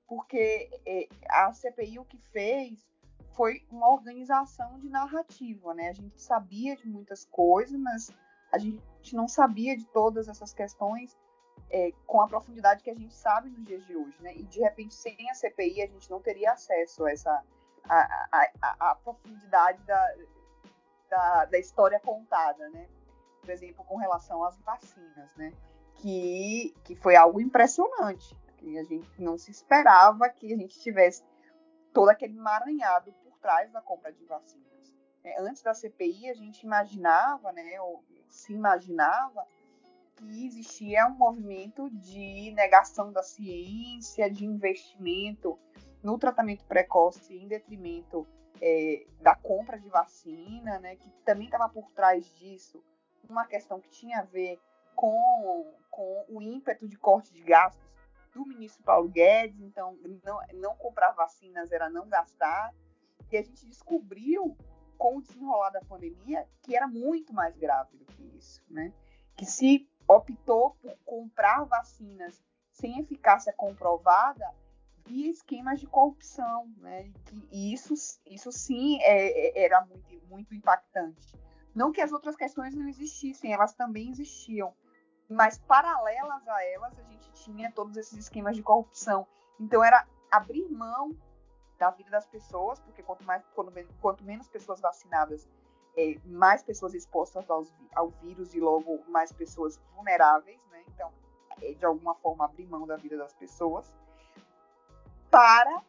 porque 0.06 0.68
é, 0.84 1.08
a 1.28 1.52
CPI 1.52 1.98
o 1.98 2.04
que 2.04 2.18
fez 2.32 2.86
foi 3.34 3.64
uma 3.70 3.88
organização 3.88 4.80
de 4.80 4.88
narrativa, 4.88 5.72
né? 5.72 5.90
A 5.90 5.92
gente 5.92 6.20
sabia 6.20 6.76
de 6.76 6.88
muitas 6.88 7.24
coisas, 7.26 7.78
mas 7.78 8.10
a 8.50 8.58
gente 8.58 9.14
não 9.14 9.28
sabia 9.28 9.76
de 9.76 9.86
todas 9.86 10.26
essas 10.26 10.52
questões 10.52 11.16
é, 11.70 11.92
com 12.06 12.20
a 12.20 12.28
profundidade 12.28 12.82
que 12.82 12.90
a 12.90 12.94
gente 12.94 13.14
sabe 13.14 13.50
nos 13.50 13.64
dias 13.64 13.84
de 13.86 13.96
hoje, 13.96 14.16
né? 14.20 14.34
E 14.36 14.42
de 14.44 14.60
repente, 14.60 14.94
sem 14.94 15.16
a 15.30 15.34
CPI, 15.34 15.82
a 15.82 15.86
gente 15.86 16.10
não 16.10 16.20
teria 16.20 16.52
acesso 16.52 17.04
a 17.04 17.12
essa 17.12 17.44
a, 17.88 18.28
a, 18.32 18.50
a, 18.62 18.90
a 18.90 18.94
profundidade 18.96 19.82
da, 19.84 20.14
da, 21.08 21.44
da, 21.46 21.58
história 21.58 21.98
contada, 22.00 22.68
né? 22.70 22.88
Por 23.40 23.50
exemplo, 23.50 23.84
com 23.84 23.96
relação 23.96 24.44
às 24.44 24.58
vacinas, 24.60 25.34
né? 25.36 25.52
Que, 25.94 26.74
que 26.84 26.94
foi 26.94 27.16
algo 27.16 27.40
impressionante, 27.40 28.36
que 28.56 28.78
a 28.78 28.84
gente 28.84 29.20
não 29.20 29.36
se 29.36 29.50
esperava 29.50 30.28
que 30.28 30.52
a 30.52 30.56
gente 30.56 30.78
tivesse 30.78 31.24
todo 31.92 32.08
aquele 32.10 32.36
emaranhado 32.36 33.12
por 33.24 33.36
trás 33.38 33.70
da 33.72 33.80
compra 33.80 34.12
de 34.12 34.24
vacinas. 34.24 34.68
É, 35.24 35.40
antes 35.40 35.62
da 35.62 35.74
CPI, 35.74 36.30
a 36.30 36.34
gente 36.34 36.62
imaginava, 36.62 37.52
né, 37.52 37.80
ou 37.80 38.04
se 38.28 38.52
imaginava, 38.52 39.46
que 40.18 40.46
existia 40.46 41.06
um 41.06 41.16
movimento 41.16 41.88
de 41.90 42.52
negação 42.52 43.12
da 43.12 43.22
ciência, 43.22 44.28
de 44.30 44.44
investimento 44.44 45.58
no 46.02 46.18
tratamento 46.18 46.64
precoce 46.64 47.36
em 47.36 47.46
detrimento 47.46 48.26
é, 48.60 49.06
da 49.20 49.36
compra 49.36 49.78
de 49.78 49.88
vacina, 49.88 50.78
né, 50.80 50.96
que 50.96 51.10
também 51.24 51.46
estava 51.46 51.68
por 51.68 51.90
trás 51.92 52.24
disso 52.36 52.82
uma 53.28 53.46
questão 53.46 53.80
que 53.80 53.90
tinha 53.90 54.20
a 54.20 54.24
ver 54.24 54.58
com, 54.94 55.72
com 55.90 56.24
o 56.28 56.42
ímpeto 56.42 56.88
de 56.88 56.96
corte 56.96 57.32
de 57.32 57.42
gastos 57.42 57.88
do 58.34 58.46
ministro 58.46 58.82
Paulo 58.82 59.08
Guedes, 59.08 59.60
então 59.60 59.96
não, 60.24 60.40
não 60.54 60.76
comprar 60.76 61.12
vacinas 61.12 61.70
era 61.70 61.88
não 61.88 62.08
gastar. 62.08 62.74
E 63.30 63.36
a 63.36 63.42
gente 63.42 63.66
descobriu, 63.66 64.56
com 64.96 65.18
o 65.18 65.22
desenrolar 65.22 65.70
da 65.70 65.80
pandemia, 65.80 66.48
que 66.62 66.74
era 66.74 66.88
muito 66.88 67.32
mais 67.32 67.56
grave 67.56 67.96
do 67.96 68.04
que 68.06 68.22
isso, 68.36 68.62
né? 68.68 68.92
Que 69.36 69.46
se 69.46 69.87
optou 70.08 70.70
por 70.80 70.96
comprar 71.04 71.64
vacinas 71.64 72.42
sem 72.72 72.98
eficácia 72.98 73.52
comprovada 73.52 74.54
via 75.04 75.30
esquemas 75.30 75.80
de 75.80 75.86
corrupção, 75.86 76.72
né? 76.78 77.10
E 77.50 77.72
isso, 77.72 77.94
isso 78.26 78.50
sim 78.50 79.00
é, 79.02 79.60
é, 79.60 79.64
era 79.64 79.84
muito, 79.84 80.26
muito 80.26 80.54
impactante. 80.54 81.34
Não 81.74 81.92
que 81.92 82.00
as 82.00 82.12
outras 82.12 82.36
questões 82.36 82.74
não 82.74 82.88
existissem, 82.88 83.52
elas 83.52 83.72
também 83.72 84.10
existiam, 84.10 84.74
mas 85.28 85.58
paralelas 85.58 86.46
a 86.48 86.64
elas 86.64 86.98
a 86.98 87.02
gente 87.02 87.30
tinha 87.32 87.70
todos 87.72 87.96
esses 87.96 88.18
esquemas 88.18 88.56
de 88.56 88.62
corrupção. 88.62 89.26
Então 89.60 89.82
era 89.84 90.06
abrir 90.30 90.68
mão 90.68 91.16
da 91.78 91.90
vida 91.90 92.10
das 92.10 92.26
pessoas, 92.26 92.80
porque 92.80 93.02
quanto, 93.02 93.24
mais, 93.24 93.42
quanto, 93.54 93.72
quanto 94.00 94.24
menos 94.24 94.48
pessoas 94.48 94.80
vacinadas, 94.80 95.48
é, 95.98 96.16
mais 96.24 96.62
pessoas 96.62 96.94
expostas 96.94 97.50
aos, 97.50 97.74
ao 97.92 98.10
vírus 98.22 98.54
e 98.54 98.60
logo 98.60 99.02
mais 99.08 99.32
pessoas 99.32 99.80
vulneráveis, 99.96 100.60
né? 100.70 100.84
Então, 100.94 101.12
é, 101.60 101.72
de 101.72 101.84
alguma 101.84 102.14
forma, 102.14 102.44
abrir 102.44 102.66
mão 102.66 102.86
da 102.86 102.96
vida 102.96 103.16
das 103.16 103.34
pessoas 103.34 103.92
para 105.28 105.82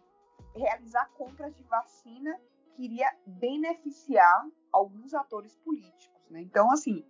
realizar 0.55 1.07
compras 1.11 1.55
de 1.55 1.61
vacina 1.63 2.41
que 2.73 2.85
iria 2.85 3.15
beneficiar 3.25 4.47
alguns 4.71 5.13
atores 5.13 5.55
políticos, 5.57 6.27
né? 6.31 6.41
Então, 6.41 6.71
assim, 6.71 7.05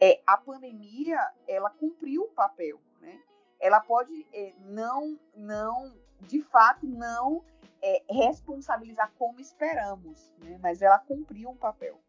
é, 0.00 0.20
a 0.26 0.36
pandemia, 0.36 1.18
ela 1.46 1.70
cumpriu 1.70 2.22
o 2.24 2.32
papel, 2.32 2.80
né? 3.00 3.22
Ela 3.60 3.78
pode 3.80 4.26
é, 4.32 4.54
não, 4.58 5.16
não, 5.36 5.94
de 6.22 6.42
fato, 6.42 6.84
não 6.84 7.44
é, 7.80 8.02
responsabilizar 8.08 9.12
como 9.16 9.38
esperamos, 9.38 10.32
né? 10.38 10.58
mas 10.60 10.82
ela 10.82 10.98
cumpriu 10.98 11.50
um 11.50 11.56
papel. 11.56 12.00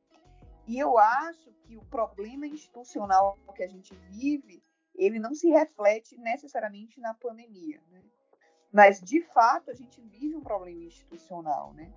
E 0.68 0.78
eu 0.78 0.98
acho 0.98 1.52
que 1.64 1.76
o 1.76 1.86
problema 1.86 2.46
institucional 2.46 3.38
que 3.56 3.64
a 3.64 3.68
gente 3.68 3.96
vive, 4.10 4.64
ele 4.96 5.20
não 5.20 5.34
se 5.34 5.50
reflete 5.50 6.18
necessariamente 6.18 7.00
na 7.00 7.14
pandemia, 7.14 7.82
né? 7.90 8.02
mas 8.72 9.02
de 9.02 9.22
fato 9.22 9.72
a 9.72 9.74
gente 9.74 10.02
vive 10.02 10.36
um 10.36 10.42
problema 10.42 10.84
institucional, 10.84 11.74
né? 11.74 11.92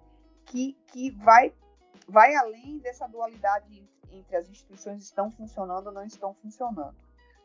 que, 0.46 0.76
que 0.88 1.10
vai, 1.10 1.54
vai 2.08 2.34
além 2.34 2.78
dessa 2.78 3.06
dualidade 3.06 3.88
entre 4.10 4.36
as 4.36 4.48
instituições 4.48 5.02
estão 5.02 5.30
funcionando 5.30 5.88
ou 5.88 5.92
não 5.92 6.04
estão 6.04 6.34
funcionando. 6.34 6.96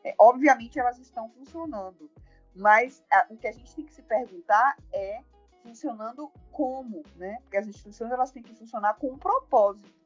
É, 0.04 0.16
obviamente 0.20 0.80
elas 0.80 0.98
estão 1.00 1.30
funcionando, 1.30 2.10
mas 2.56 3.04
a, 3.12 3.28
o 3.30 3.38
que 3.38 3.48
a 3.48 3.52
gente 3.52 3.76
tem 3.76 3.86
que 3.86 3.94
se 3.94 4.02
perguntar 4.02 4.78
é 4.94 5.24
funcionando 5.62 6.32
como, 6.52 7.04
né? 7.16 7.40
Porque 7.42 7.58
as 7.58 7.68
instituições 7.68 8.12
elas 8.12 8.32
têm 8.32 8.42
que 8.42 8.54
funcionar 8.54 8.96
com 8.96 9.12
um 9.12 9.18
propósito, 9.18 9.99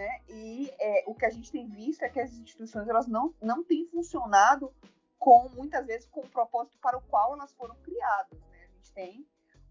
né? 0.00 0.20
E 0.30 0.72
é, 0.80 1.04
o 1.06 1.14
que 1.14 1.26
a 1.26 1.30
gente 1.30 1.52
tem 1.52 1.68
visto 1.68 2.02
é 2.02 2.08
que 2.08 2.18
as 2.18 2.32
instituições 2.32 2.88
elas 2.88 3.06
não 3.06 3.34
não 3.42 3.62
têm 3.62 3.86
funcionado 3.86 4.72
com 5.18 5.46
muitas 5.50 5.86
vezes 5.86 6.08
com 6.08 6.20
o 6.20 6.28
propósito 6.28 6.78
para 6.78 6.96
o 6.96 7.02
qual 7.02 7.34
elas 7.34 7.52
foram 7.52 7.74
criadas. 7.82 8.40
Né? 8.40 8.64
A 8.64 8.76
gente 8.76 8.92
tem 8.92 9.26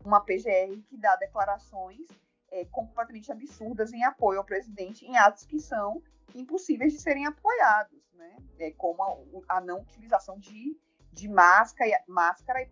uma 0.06 0.22
PGR 0.22 0.84
que 0.88 0.96
dá 0.96 1.15
declarações 1.15 2.08
é, 2.52 2.63
completamente 2.65 3.32
absurdas 3.32 3.92
em 3.92 4.04
apoio 4.04 4.38
ao 4.38 4.46
presidente 4.46 5.04
em 5.04 5.18
atos 5.18 5.48
que 5.48 5.60
são 5.60 6.00
impossíveis 6.36 6.94
de 6.94 7.00
serem 7.00 7.26
apoiados, 7.26 8.00
né? 8.13 8.38
É, 8.60 8.72
como 8.72 9.02
a, 9.02 9.58
a 9.58 9.62
não 9.62 9.82
utilização 9.82 10.38
de, 10.38 10.78
de 11.12 11.28
máscara, 11.28 12.04
máscara 12.08 12.62
e 12.62 12.70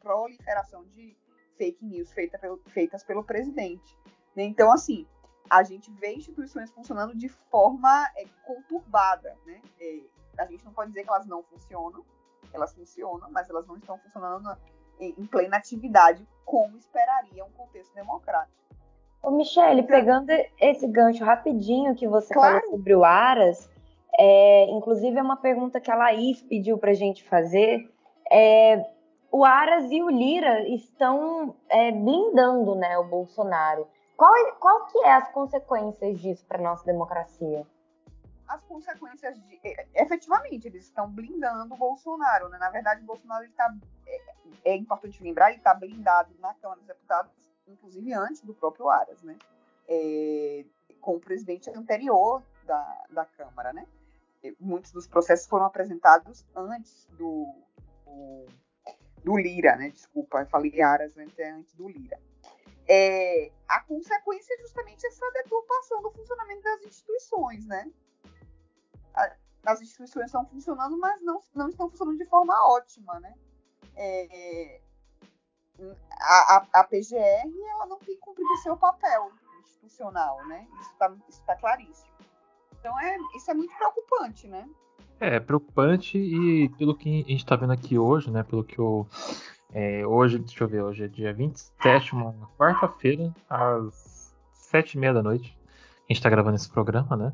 proliferação 0.00 0.84
de 0.86 1.16
fake 1.56 1.84
news 1.84 2.12
feita 2.12 2.36
pelo, 2.36 2.60
feitas 2.70 3.04
pelo 3.04 3.22
presidente. 3.22 3.96
Né? 4.34 4.42
Então, 4.42 4.72
assim, 4.72 5.06
a 5.50 5.64
gente 5.64 5.90
vê 5.90 6.14
instituições 6.14 6.70
funcionando 6.70 7.14
de 7.14 7.28
forma 7.28 8.06
é, 8.16 8.24
conturbada. 8.44 9.36
Né? 9.44 9.60
É, 9.80 10.00
a 10.38 10.46
gente 10.46 10.64
não 10.64 10.72
pode 10.72 10.90
dizer 10.90 11.02
que 11.02 11.10
elas 11.10 11.26
não 11.26 11.42
funcionam, 11.42 12.04
elas 12.54 12.72
funcionam, 12.72 13.28
mas 13.30 13.50
elas 13.50 13.66
não 13.66 13.76
estão 13.76 13.98
funcionando 13.98 14.56
em, 15.00 15.14
em 15.18 15.26
plena 15.26 15.56
atividade 15.56 16.26
como 16.44 16.76
esperaria 16.76 17.44
um 17.44 17.50
contexto 17.50 17.92
democrático. 17.94 18.60
Ô, 19.22 19.30
Michele, 19.32 19.82
pegando 19.82 20.30
esse 20.58 20.86
gancho 20.86 21.24
rapidinho 21.24 21.94
que 21.94 22.08
você 22.08 22.32
claro. 22.32 22.60
falou 22.60 22.70
sobre 22.70 22.94
o 22.94 23.04
Aras, 23.04 23.68
é, 24.18 24.70
inclusive 24.70 25.18
é 25.18 25.22
uma 25.22 25.36
pergunta 25.36 25.80
que 25.80 25.90
a 25.90 25.96
Laís 25.96 26.40
pediu 26.42 26.78
para 26.78 26.92
a 26.92 26.94
gente 26.94 27.22
fazer. 27.24 27.90
É, 28.30 28.84
o 29.30 29.44
Aras 29.44 29.90
e 29.90 30.02
o 30.02 30.08
Lira 30.08 30.66
estão 30.68 31.54
é, 31.68 31.92
blindando 31.92 32.74
né, 32.74 32.98
o 32.98 33.04
Bolsonaro. 33.04 33.86
Qual, 34.20 34.34
qual 34.56 34.86
que 34.88 34.98
é 34.98 35.14
as 35.14 35.32
consequências 35.32 36.20
disso 36.20 36.44
para 36.44 36.60
nossa 36.60 36.84
democracia? 36.84 37.66
As 38.46 38.62
consequências 38.64 39.40
de, 39.40 39.58
efetivamente, 39.94 40.68
eles 40.68 40.84
estão 40.84 41.10
blindando 41.10 41.72
o 41.72 41.78
Bolsonaro. 41.78 42.50
Né? 42.50 42.58
Na 42.58 42.68
verdade, 42.68 43.02
o 43.02 43.06
Bolsonaro 43.06 43.44
está, 43.44 43.74
é, 44.06 44.72
é 44.72 44.76
importante 44.76 45.22
lembrar, 45.22 45.48
ele 45.48 45.56
está 45.56 45.72
blindado 45.72 46.34
na 46.38 46.52
Câmara 46.52 46.80
dos 46.80 46.86
Deputados 46.86 47.32
inclusive 47.66 48.12
antes 48.12 48.42
do 48.42 48.52
próprio 48.52 48.90
Aras, 48.90 49.22
né? 49.22 49.38
É, 49.88 50.66
com 51.00 51.16
o 51.16 51.20
presidente 51.20 51.70
anterior 51.70 52.42
da, 52.66 53.04
da 53.08 53.24
Câmara, 53.24 53.72
né? 53.72 53.86
Muitos 54.60 54.92
dos 54.92 55.06
processos 55.06 55.46
foram 55.46 55.64
apresentados 55.64 56.44
antes 56.54 57.06
do, 57.16 57.54
do, 58.04 58.46
do 59.24 59.38
Lira, 59.38 59.76
né? 59.76 59.88
Desculpa, 59.88 60.40
eu 60.40 60.46
falei 60.46 60.82
Aras 60.82 61.16
antes, 61.16 61.38
é 61.38 61.52
antes 61.52 61.72
do 61.74 61.88
Lira. 61.88 62.20
É, 62.92 63.52
a 63.68 63.80
consequência 63.82 64.52
é 64.52 64.58
justamente 64.58 65.06
essa 65.06 65.24
deturpação 65.30 66.02
do 66.02 66.10
funcionamento 66.10 66.62
das 66.62 66.82
instituições, 66.82 67.64
né? 67.64 67.88
As 69.64 69.80
instituições 69.80 70.26
estão 70.26 70.44
funcionando, 70.46 70.98
mas 70.98 71.22
não, 71.22 71.40
não 71.54 71.68
estão 71.68 71.88
funcionando 71.88 72.18
de 72.18 72.26
forma 72.26 72.52
ótima, 72.68 73.20
né? 73.20 73.32
É, 73.94 74.80
a, 76.20 76.56
a, 76.56 76.80
a, 76.80 76.84
PGR 76.84 77.48
ela 77.70 77.86
não 77.86 77.98
tem 78.00 78.18
cumprido 78.18 78.56
seu 78.56 78.76
papel 78.76 79.30
institucional, 79.60 80.44
né? 80.48 80.66
Isso 80.80 80.90
está 80.90 81.14
tá 81.46 81.56
claríssimo. 81.56 82.10
Então 82.80 82.98
é, 82.98 83.16
isso 83.36 83.48
é 83.52 83.54
muito 83.54 83.72
preocupante, 83.76 84.48
né? 84.48 84.68
É, 85.20 85.38
preocupante 85.38 86.18
e 86.18 86.68
pelo 86.70 86.96
que 86.96 87.08
a 87.08 87.28
gente 87.28 87.36
está 87.36 87.54
vendo 87.54 87.72
aqui 87.72 87.96
hoje, 87.96 88.32
né? 88.32 88.42
Pelo 88.42 88.64
que 88.64 88.80
eu. 88.80 89.06
É, 89.72 90.04
hoje, 90.06 90.38
deixa 90.38 90.64
eu 90.64 90.68
ver, 90.68 90.82
hoje 90.82 91.04
é 91.04 91.08
dia 91.08 91.32
27, 91.32 92.12
uma 92.14 92.34
quarta-feira, 92.58 93.32
às 93.48 94.34
sete 94.52 94.94
e 94.94 94.98
meia 94.98 95.14
da 95.14 95.22
noite. 95.22 95.56
A 95.64 96.12
gente 96.12 96.18
está 96.18 96.28
gravando 96.28 96.56
esse 96.56 96.68
programa, 96.68 97.16
né? 97.16 97.32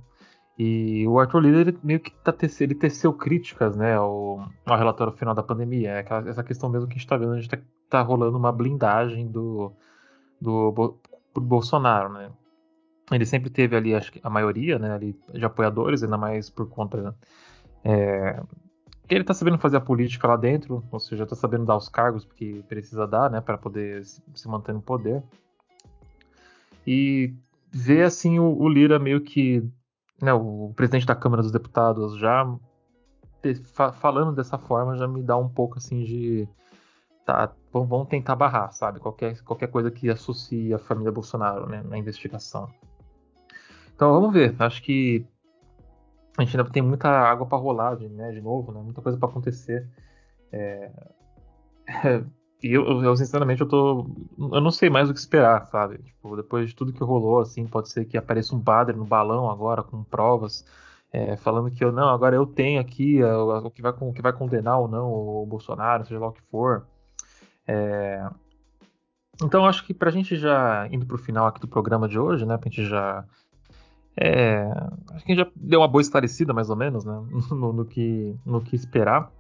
E 0.59 1.07
o 1.07 1.19
Arthur 1.19 1.41
Lira 1.41 1.75
meio 1.83 2.01
que 2.01 2.11
tá 2.11 2.33
teceu, 2.33 2.65
ele 2.65 2.75
teceu 2.75 3.13
críticas 3.13 3.77
né, 3.77 3.95
ao, 3.95 4.49
ao 4.65 4.79
relatório 4.79 5.13
final 5.13 5.35
da 5.35 5.43
pandemia. 5.43 5.91
É 5.91 5.99
aquela, 5.99 6.29
essa 6.29 6.43
questão 6.43 6.71
mesmo 6.71 6.87
que 6.87 6.95
a 6.95 6.97
gente 6.97 7.05
está 7.05 7.17
vendo, 7.17 7.33
a 7.33 7.41
gente 7.41 7.49
tá, 7.49 7.59
tá 7.91 8.03
rolando 8.03 8.39
uma 8.39 8.53
blindagem 8.53 9.27
do, 9.27 9.73
do, 10.41 10.99
do 11.35 11.41
Bolsonaro, 11.41 12.11
né? 12.13 12.31
Ele 13.11 13.27
sempre 13.27 13.51
teve 13.51 13.77
ali, 13.77 13.95
acho 13.95 14.11
que 14.11 14.21
a 14.23 14.31
maioria, 14.31 14.79
né, 14.79 14.93
ali, 14.93 15.17
de 15.33 15.45
apoiadores, 15.45 16.03
ainda 16.03 16.19
mais 16.19 16.51
por 16.51 16.69
conta 16.69 17.15
é, 17.85 18.43
que 18.43 18.66
ele 19.15 19.25
tá 19.25 19.35
sabendo 19.35 19.59
fazer 19.59 19.77
a 19.77 19.81
política 19.81 20.27
lá 20.27 20.37
dentro, 20.37 20.85
ou 20.91 21.01
seja, 21.01 21.27
tá 21.27 21.37
sabendo 21.37 21.65
dar 21.65 21.77
os 21.77 21.89
cargos 21.89 22.25
que 22.25 22.63
precisa 22.65 23.07
dar, 23.07 23.31
né, 23.31 23.41
para 23.41 23.57
poder 23.57 24.05
se, 24.05 24.49
manter 24.49 24.73
no 24.73 24.83
poder. 24.83 25.23
E 26.87 27.35
ver 27.71 28.03
assim 28.05 28.39
o, 28.39 28.57
o 28.57 28.69
Lira 28.69 28.99
meio 28.99 29.21
que, 29.21 29.63
né, 30.21 30.33
o 30.33 30.73
presidente 30.75 31.07
da 31.07 31.15
Câmara 31.15 31.43
dos 31.43 31.53
Deputados 31.53 32.19
já 32.19 32.47
falando 34.01 34.35
dessa 34.35 34.59
forma 34.59 34.97
já 34.97 35.07
me 35.07 35.23
dá 35.23 35.37
um 35.37 35.49
pouco 35.49 35.79
assim 35.79 36.03
de 36.03 36.49
tá, 37.25 37.53
vamos 37.73 38.09
tentar 38.09 38.35
barrar, 38.37 38.73
sabe? 38.73 38.99
Qualquer, 39.01 39.41
qualquer 39.43 39.69
coisa 39.69 39.91
que 39.91 40.09
associe 40.09 40.73
a 40.73 40.79
família 40.79 41.13
Bolsonaro 41.13 41.69
né, 41.69 41.83
na 41.85 41.99
investigação. 41.99 42.69
Então 43.95 44.13
vamos 44.13 44.33
ver. 44.33 44.55
Acho 44.59 44.83
que 44.83 45.27
a 46.37 46.43
gente 46.43 46.57
ainda 46.57 46.71
tem 46.71 46.83
muita 46.83 47.09
água 47.09 47.47
para 47.47 47.59
rolar, 47.59 47.99
né? 47.99 48.33
De 48.33 48.41
novo, 48.41 48.73
né? 48.73 48.81
Muita 48.81 49.01
coisa 49.01 49.19
para 49.19 49.29
acontecer. 49.29 49.89
É... 50.53 50.91
e 52.63 52.73
eu, 52.73 53.03
eu, 53.03 53.17
sinceramente, 53.17 53.61
eu 53.61 53.69
tô. 53.69 54.07
Eu 54.39 54.61
não 54.61 54.71
sei 54.71 54.91
mais 54.91 55.09
o 55.09 55.15
que 55.15 55.19
esperar, 55.19 55.67
sabe? 55.67 55.99
Tipo, 55.99 56.37
depois 56.37 56.69
de 56.69 56.77
tudo 56.77 56.93
que 56.93 57.03
rolou, 57.03 57.41
assim, 57.41 57.67
pode 57.67 57.89
ser 57.91 58.05
que 58.05 58.17
apareça 58.17 58.55
um 58.55 58.61
padre 58.61 58.97
no 58.97 59.05
balão 59.05 59.51
agora 59.51 59.83
com 59.83 60.05
provas. 60.05 60.65
É, 61.13 61.37
falando 61.37 61.71
que 61.71 61.83
eu 61.83 61.93
não, 61.93 62.09
agora 62.09 62.37
eu 62.37 62.45
tenho 62.45 62.81
aqui 62.81 63.23
é, 63.23 63.37
o 63.37 63.71
que 63.71 63.81
vai, 63.81 63.93
que 64.13 64.21
vai 64.21 64.33
condenar 64.33 64.81
ou 64.81 64.89
não 64.89 65.11
o 65.11 65.47
Bolsonaro, 65.47 66.05
seja 66.05 66.19
lá 66.19 66.29
o 66.29 66.33
que 66.33 66.43
for. 66.51 66.87
É, 67.67 68.29
então 69.43 69.67
acho 69.67 69.85
que 69.85 69.93
para 69.93 70.09
a 70.09 70.13
gente 70.13 70.37
já 70.37 70.89
indo 70.91 71.07
para 71.07 71.17
o 71.17 71.19
final 71.19 71.47
aqui 71.47 71.61
do 71.61 71.69
programa 71.69 72.09
de 72.09 72.19
hoje, 72.19 72.47
né, 72.47 72.57
para 72.57 72.69
a 72.69 72.73
gente 72.73 72.89
já 72.89 73.25
é, 74.19 74.67
acho 75.13 75.25
que 75.25 75.33
a 75.33 75.35
gente 75.35 75.45
já 75.45 75.51
deu 75.55 75.81
uma 75.81 75.89
boa 75.89 76.01
esclarecida, 76.01 76.55
mais 76.55 76.71
ou 76.71 76.77
menos, 76.77 77.05
né? 77.05 77.23
No, 77.51 77.73
no 77.73 77.85
que, 77.85 78.35
no 78.45 78.63
que 78.63 78.75
esperar. 78.75 79.31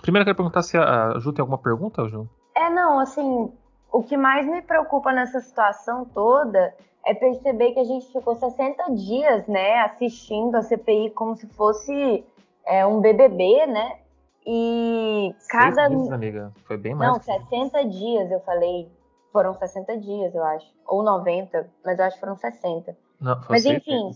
Primeiro 0.00 0.22
eu 0.22 0.26
quero 0.26 0.36
perguntar 0.36 0.62
se 0.62 0.78
a 0.78 1.18
Ju 1.18 1.32
tem 1.32 1.42
alguma 1.42 1.58
pergunta, 1.58 2.08
Ju? 2.08 2.28
É, 2.56 2.70
não, 2.70 2.98
assim, 2.98 3.52
o 3.92 4.02
que 4.02 4.16
mais 4.16 4.46
me 4.46 4.62
preocupa 4.62 5.12
nessa 5.12 5.40
situação 5.40 6.04
toda 6.04 6.74
é 7.04 7.14
perceber 7.14 7.72
que 7.72 7.80
a 7.80 7.84
gente 7.84 8.10
ficou 8.12 8.36
60 8.36 8.94
dias, 8.94 9.46
né, 9.46 9.80
assistindo 9.80 10.54
a 10.54 10.62
CPI 10.62 11.10
como 11.10 11.36
se 11.36 11.46
fosse 11.48 12.24
é, 12.66 12.86
um 12.86 13.00
BBB, 13.00 13.66
né? 13.66 13.98
E 14.46 15.34
cada. 15.48 15.88
Seis 15.88 15.90
meses, 15.90 16.12
amiga. 16.12 16.52
Foi 16.64 16.78
bem 16.78 16.94
mais. 16.94 17.12
Não, 17.12 17.20
60 17.20 17.84
dias, 17.86 18.30
eu 18.30 18.40
falei. 18.40 18.90
Foram 19.32 19.54
60 19.54 19.98
dias, 19.98 20.34
eu 20.34 20.42
acho. 20.42 20.66
Ou 20.86 21.02
90, 21.02 21.68
mas 21.84 21.98
eu 21.98 22.04
acho 22.04 22.16
que 22.16 22.20
foram 22.20 22.36
60. 22.36 22.96
Não, 23.20 23.40
Mas 23.48 23.66
enfim. 23.66 24.10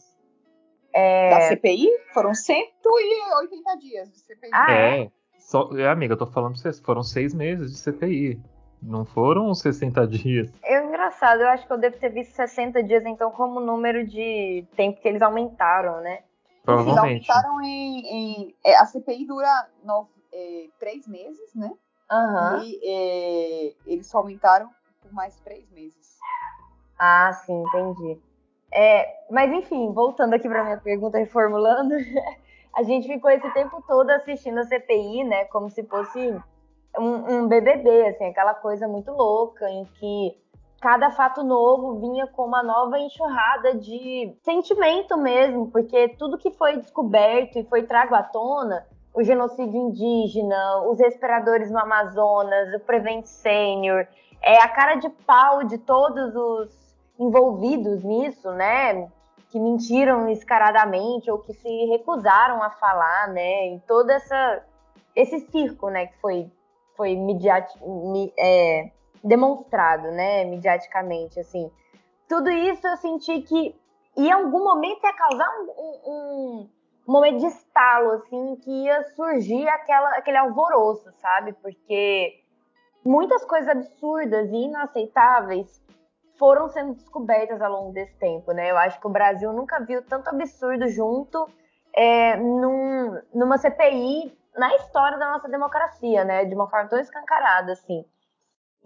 É... 0.92 1.30
Da 1.30 1.40
CPI? 1.48 1.88
Foram 2.12 2.34
180 2.34 3.76
dias 3.78 4.12
de 4.12 4.18
CPI. 4.20 4.50
Ah, 4.52 4.72
é? 4.72 5.02
é? 5.02 5.10
Só, 5.38 5.70
é, 5.76 5.88
amiga, 5.88 6.14
eu 6.14 6.18
tô 6.18 6.26
falando 6.26 6.52
pra 6.52 6.62
vocês, 6.62 6.80
foram 6.80 7.02
seis 7.02 7.34
meses 7.34 7.72
de 7.72 7.78
CPI. 7.78 8.40
Não 8.80 9.04
foram 9.04 9.54
60 9.54 10.06
dias. 10.06 10.52
É 10.62 10.82
engraçado, 10.82 11.40
eu 11.40 11.48
acho 11.48 11.66
que 11.66 11.72
eu 11.72 11.78
devo 11.78 11.98
ter 11.98 12.10
visto 12.10 12.32
60 12.32 12.82
dias, 12.82 13.04
então, 13.06 13.30
como 13.30 13.60
número 13.60 14.06
de 14.06 14.66
tempo 14.76 15.00
que 15.00 15.08
eles 15.08 15.22
aumentaram, 15.22 16.00
né? 16.00 16.20
Provavelmente. 16.62 17.26
Eles 17.26 17.30
aumentaram 17.30 17.62
em. 17.62 18.06
em 18.06 18.54
é, 18.64 18.76
a 18.76 18.84
CPI 18.86 19.26
dura 19.26 19.68
nove, 19.82 20.10
é, 20.32 20.66
três 20.78 21.06
meses, 21.06 21.54
né? 21.54 21.70
Uhum. 22.10 22.62
E 22.62 22.80
é, 22.84 23.74
eles 23.86 24.06
só 24.06 24.18
aumentaram 24.18 24.70
por 25.00 25.12
mais 25.12 25.38
três 25.40 25.70
meses. 25.70 26.18
Ah, 26.98 27.32
sim, 27.32 27.62
entendi. 27.62 28.20
É, 28.74 29.20
mas 29.30 29.52
enfim, 29.52 29.92
voltando 29.92 30.34
aqui 30.34 30.48
para 30.48 30.64
minha 30.64 30.78
pergunta, 30.78 31.16
reformulando, 31.16 31.94
a 32.74 32.82
gente 32.82 33.06
ficou 33.06 33.30
esse 33.30 33.48
tempo 33.52 33.80
todo 33.86 34.10
assistindo 34.10 34.58
a 34.58 34.64
CPI, 34.64 35.22
né, 35.22 35.44
como 35.44 35.70
se 35.70 35.84
fosse 35.84 36.36
um, 36.98 37.34
um 37.34 37.48
BBB, 37.48 38.08
assim, 38.08 38.24
aquela 38.26 38.52
coisa 38.52 38.88
muito 38.88 39.12
louca 39.12 39.70
em 39.70 39.84
que 39.84 40.36
cada 40.80 41.10
fato 41.12 41.44
novo 41.44 42.00
vinha 42.00 42.26
com 42.26 42.44
uma 42.44 42.62
nova 42.64 42.98
enxurrada 42.98 43.76
de 43.76 44.36
sentimento 44.42 45.16
mesmo, 45.16 45.70
porque 45.70 46.08
tudo 46.18 46.36
que 46.36 46.50
foi 46.50 46.76
descoberto 46.76 47.56
e 47.56 47.64
foi 47.64 47.84
trago 47.84 48.14
à 48.16 48.24
tona, 48.24 48.84
o 49.14 49.22
genocídio 49.22 49.80
indígena, 49.80 50.82
os 50.88 50.98
respiradores 50.98 51.70
no 51.70 51.78
Amazonas, 51.78 52.74
o 52.74 52.80
Prevent 52.80 53.24
Senior, 53.24 54.06
é 54.42 54.60
a 54.60 54.68
cara 54.68 54.96
de 54.96 55.08
pau 55.08 55.62
de 55.62 55.78
todos 55.78 56.34
os 56.34 56.83
envolvidos 57.18 58.02
nisso, 58.02 58.50
né? 58.52 59.08
Que 59.50 59.58
mentiram 59.58 60.28
escaradamente 60.28 61.30
ou 61.30 61.38
que 61.38 61.52
se 61.54 61.86
recusaram 61.86 62.62
a 62.62 62.70
falar, 62.70 63.28
né? 63.28 63.74
E 63.74 63.80
todo 63.80 64.10
essa, 64.10 64.64
esse 65.14 65.40
circo, 65.50 65.88
né? 65.90 66.06
Que 66.06 66.18
foi, 66.20 66.50
foi 66.96 67.14
mediati, 67.16 67.78
é, 68.38 68.90
demonstrado, 69.22 70.10
né? 70.10 70.44
Mediaticamente, 70.44 71.38
assim. 71.38 71.70
Tudo 72.28 72.50
isso 72.50 72.86
eu 72.86 72.96
senti 72.96 73.42
que 73.42 73.74
em 74.16 74.30
algum 74.30 74.64
momento 74.64 75.04
ia 75.04 75.12
causar 75.12 75.48
um, 75.58 75.70
um, 76.06 76.70
um 77.06 77.12
momento 77.12 77.38
de 77.38 77.46
estalo, 77.46 78.12
assim, 78.12 78.56
que 78.56 78.70
ia 78.70 79.02
surgir 79.14 79.68
aquela, 79.68 80.10
aquele 80.16 80.38
alvoroço, 80.38 81.12
sabe? 81.20 81.52
Porque 81.54 82.40
muitas 83.04 83.44
coisas 83.44 83.68
absurdas 83.68 84.48
e 84.50 84.56
inaceitáveis 84.56 85.83
foram 86.38 86.68
sendo 86.68 86.94
descobertas 86.94 87.60
ao 87.60 87.70
longo 87.70 87.92
desse 87.92 88.14
tempo, 88.16 88.52
né? 88.52 88.70
Eu 88.70 88.76
acho 88.78 89.00
que 89.00 89.06
o 89.06 89.10
Brasil 89.10 89.52
nunca 89.52 89.80
viu 89.80 90.02
tanto 90.02 90.28
absurdo 90.28 90.88
junto 90.88 91.48
é, 91.94 92.36
num, 92.36 93.20
numa 93.34 93.58
CPI 93.58 94.36
na 94.56 94.74
história 94.76 95.18
da 95.18 95.32
nossa 95.32 95.48
democracia, 95.48 96.24
né? 96.24 96.44
De 96.44 96.54
uma 96.54 96.68
forma 96.68 96.88
tão 96.88 96.98
escancarada, 96.98 97.72
assim. 97.72 98.04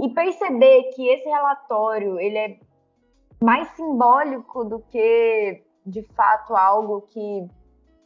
E 0.00 0.08
perceber 0.10 0.84
que 0.94 1.08
esse 1.08 1.28
relatório, 1.28 2.20
ele 2.20 2.38
é 2.38 2.56
mais 3.40 3.68
simbólico 3.70 4.64
do 4.64 4.80
que, 4.80 5.64
de 5.84 6.02
fato, 6.14 6.54
algo 6.54 7.02
que 7.02 7.48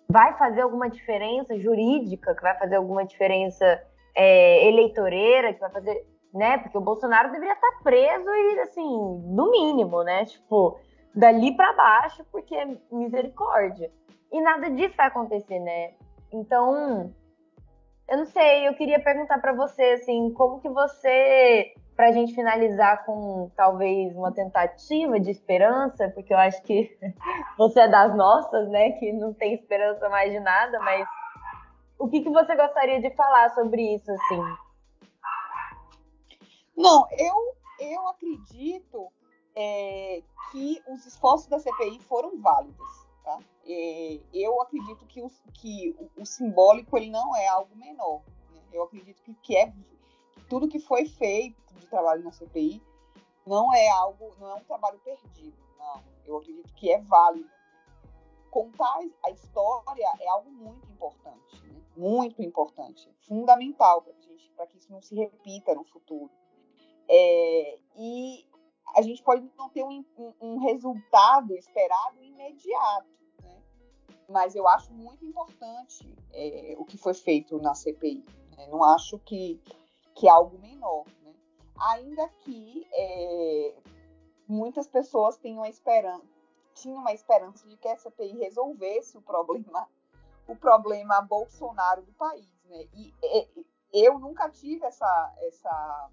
vai 0.08 0.36
fazer 0.36 0.62
alguma 0.62 0.88
diferença 0.88 1.58
jurídica, 1.58 2.34
que 2.34 2.42
vai 2.42 2.56
fazer 2.58 2.76
alguma 2.76 3.04
diferença 3.04 3.82
é, 4.14 4.68
eleitoreira, 4.68 5.52
que 5.52 5.60
vai 5.60 5.70
fazer 5.70 6.06
né? 6.32 6.58
Porque 6.58 6.78
o 6.78 6.80
Bolsonaro 6.82 7.30
deveria 7.30 7.54
estar 7.54 7.72
preso 7.82 8.28
e, 8.28 8.60
assim, 8.60 9.22
no 9.26 9.50
mínimo, 9.50 10.02
né? 10.02 10.24
Tipo, 10.24 10.78
dali 11.14 11.54
para 11.56 11.72
baixo, 11.74 12.24
porque 12.30 12.54
é 12.54 12.68
misericórdia. 12.90 13.90
E 14.32 14.40
nada 14.40 14.70
disso 14.70 14.94
vai 14.96 15.08
acontecer, 15.08 15.58
né? 15.58 15.92
Então, 16.32 17.12
eu 18.08 18.18
não 18.18 18.26
sei, 18.26 18.66
eu 18.66 18.74
queria 18.74 19.02
perguntar 19.02 19.38
para 19.38 19.52
você, 19.52 19.82
assim, 19.92 20.32
como 20.32 20.60
que 20.60 20.68
você, 20.68 21.74
pra 21.94 22.12
gente 22.12 22.34
finalizar 22.34 23.04
com 23.04 23.50
talvez 23.54 24.14
uma 24.16 24.32
tentativa 24.32 25.20
de 25.20 25.30
esperança, 25.30 26.10
porque 26.14 26.32
eu 26.32 26.38
acho 26.38 26.62
que 26.62 26.90
você 27.58 27.80
é 27.80 27.88
das 27.88 28.16
nossas, 28.16 28.68
né? 28.70 28.92
Que 28.92 29.12
não 29.12 29.34
tem 29.34 29.52
esperança 29.52 30.08
mais 30.08 30.32
de 30.32 30.40
nada, 30.40 30.78
mas 30.80 31.06
o 31.98 32.08
que, 32.08 32.22
que 32.22 32.30
você 32.30 32.56
gostaria 32.56 33.00
de 33.00 33.10
falar 33.14 33.50
sobre 33.50 33.94
isso, 33.94 34.10
assim? 34.10 34.42
Não, 36.76 37.06
eu, 37.10 37.56
eu 37.78 38.08
acredito 38.08 39.12
é, 39.54 40.22
que 40.50 40.82
os 40.88 41.06
esforços 41.06 41.48
da 41.48 41.58
CPI 41.58 41.98
foram 42.00 42.40
válidos. 42.40 43.02
Tá? 43.24 43.38
eu 44.34 44.60
acredito 44.60 45.06
que, 45.06 45.22
o, 45.22 45.30
que 45.54 45.94
o, 45.96 46.22
o, 46.22 46.26
simbólico 46.26 46.96
ele 46.96 47.08
não 47.08 47.36
é 47.36 47.46
algo 47.46 47.74
menor. 47.76 48.20
Né? 48.50 48.60
Eu 48.72 48.82
acredito 48.82 49.22
que, 49.22 49.32
que, 49.34 49.56
é, 49.56 49.72
tudo 50.48 50.66
que 50.66 50.80
foi 50.80 51.06
feito 51.06 51.72
de 51.74 51.86
trabalho 51.86 52.24
na 52.24 52.32
CPI 52.32 52.82
não 53.46 53.72
é 53.72 53.88
algo, 53.90 54.34
não 54.40 54.50
é 54.50 54.54
um 54.54 54.64
trabalho 54.64 54.98
perdido. 54.98 55.56
Não, 55.78 56.02
eu 56.26 56.36
acredito 56.36 56.74
que 56.74 56.90
é 56.90 57.00
válido. 57.00 57.48
Contar 58.50 58.98
a 59.24 59.30
história 59.30 60.06
é 60.20 60.28
algo 60.28 60.50
muito 60.50 60.90
importante, 60.90 61.62
né? 61.64 61.80
muito 61.96 62.42
importante, 62.42 63.08
fundamental 63.26 64.02
para 64.02 64.12
que 64.66 64.78
isso 64.78 64.92
não 64.92 65.00
se 65.00 65.14
repita 65.14 65.74
no 65.74 65.84
futuro. 65.84 66.30
É, 67.08 67.78
e 67.96 68.46
a 68.94 69.02
gente 69.02 69.22
pode 69.22 69.50
não 69.56 69.68
ter 69.68 69.84
um, 69.84 70.04
um 70.40 70.58
resultado 70.58 71.54
esperado 71.54 72.22
imediato, 72.22 73.08
né? 73.42 73.62
mas 74.28 74.54
eu 74.54 74.68
acho 74.68 74.92
muito 74.92 75.24
importante 75.24 76.14
é, 76.32 76.74
o 76.78 76.84
que 76.84 76.98
foi 76.98 77.14
feito 77.14 77.58
na 77.58 77.74
CPI. 77.74 78.24
Né? 78.56 78.66
Não 78.68 78.82
acho 78.84 79.18
que, 79.20 79.60
que 80.14 80.26
é 80.26 80.30
algo 80.30 80.58
menor. 80.58 81.04
Né? 81.22 81.34
Ainda 81.78 82.28
que 82.40 82.86
é, 82.92 83.74
muitas 84.46 84.86
pessoas 84.86 85.36
tenham 85.36 85.62
a 85.62 85.68
esperança, 85.68 86.26
tinham 86.74 86.98
uma 86.98 87.12
esperança 87.12 87.66
de 87.68 87.76
que 87.76 87.88
a 87.88 87.96
CPI 87.96 88.38
resolvesse 88.38 89.16
o 89.16 89.22
problema, 89.22 89.88
o 90.46 90.56
problema 90.56 91.20
Bolsonaro 91.22 92.02
do 92.02 92.12
país. 92.12 92.50
Né? 92.64 92.86
E, 92.94 93.14
e 93.22 94.06
eu 94.06 94.18
nunca 94.18 94.48
tive 94.50 94.84
essa, 94.84 95.34
essa 95.40 96.10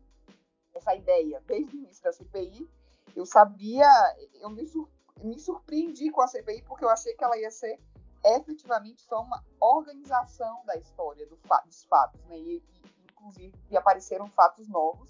essa 0.80 0.96
ideia 0.96 1.42
desde 1.46 1.76
o 1.76 1.80
início 1.80 2.04
da 2.04 2.12
CPI. 2.12 2.70
Eu 3.16 3.26
sabia, 3.26 3.88
eu 4.36 4.50
me, 4.50 4.66
sur 4.66 4.90
me 5.22 5.38
surpreendi 5.38 6.10
com 6.10 6.22
a 6.22 6.28
CPI 6.28 6.64
porque 6.64 6.84
eu 6.84 6.90
achei 6.90 7.14
que 7.14 7.24
ela 7.24 7.38
ia 7.38 7.52
ser 7.52 7.80
efetivamente 8.24 9.02
só 9.02 9.22
uma 9.22 9.44
organização 9.60 10.64
da 10.66 10.76
história 10.78 11.26
do 11.28 11.38
dos 11.66 11.84
fatos, 11.86 12.24
né? 12.26 12.38
E, 12.38 12.58
e, 12.58 12.64
inclusive 13.12 13.78
apareceram 13.78 14.28
fatos 14.30 14.68
novos 14.68 15.10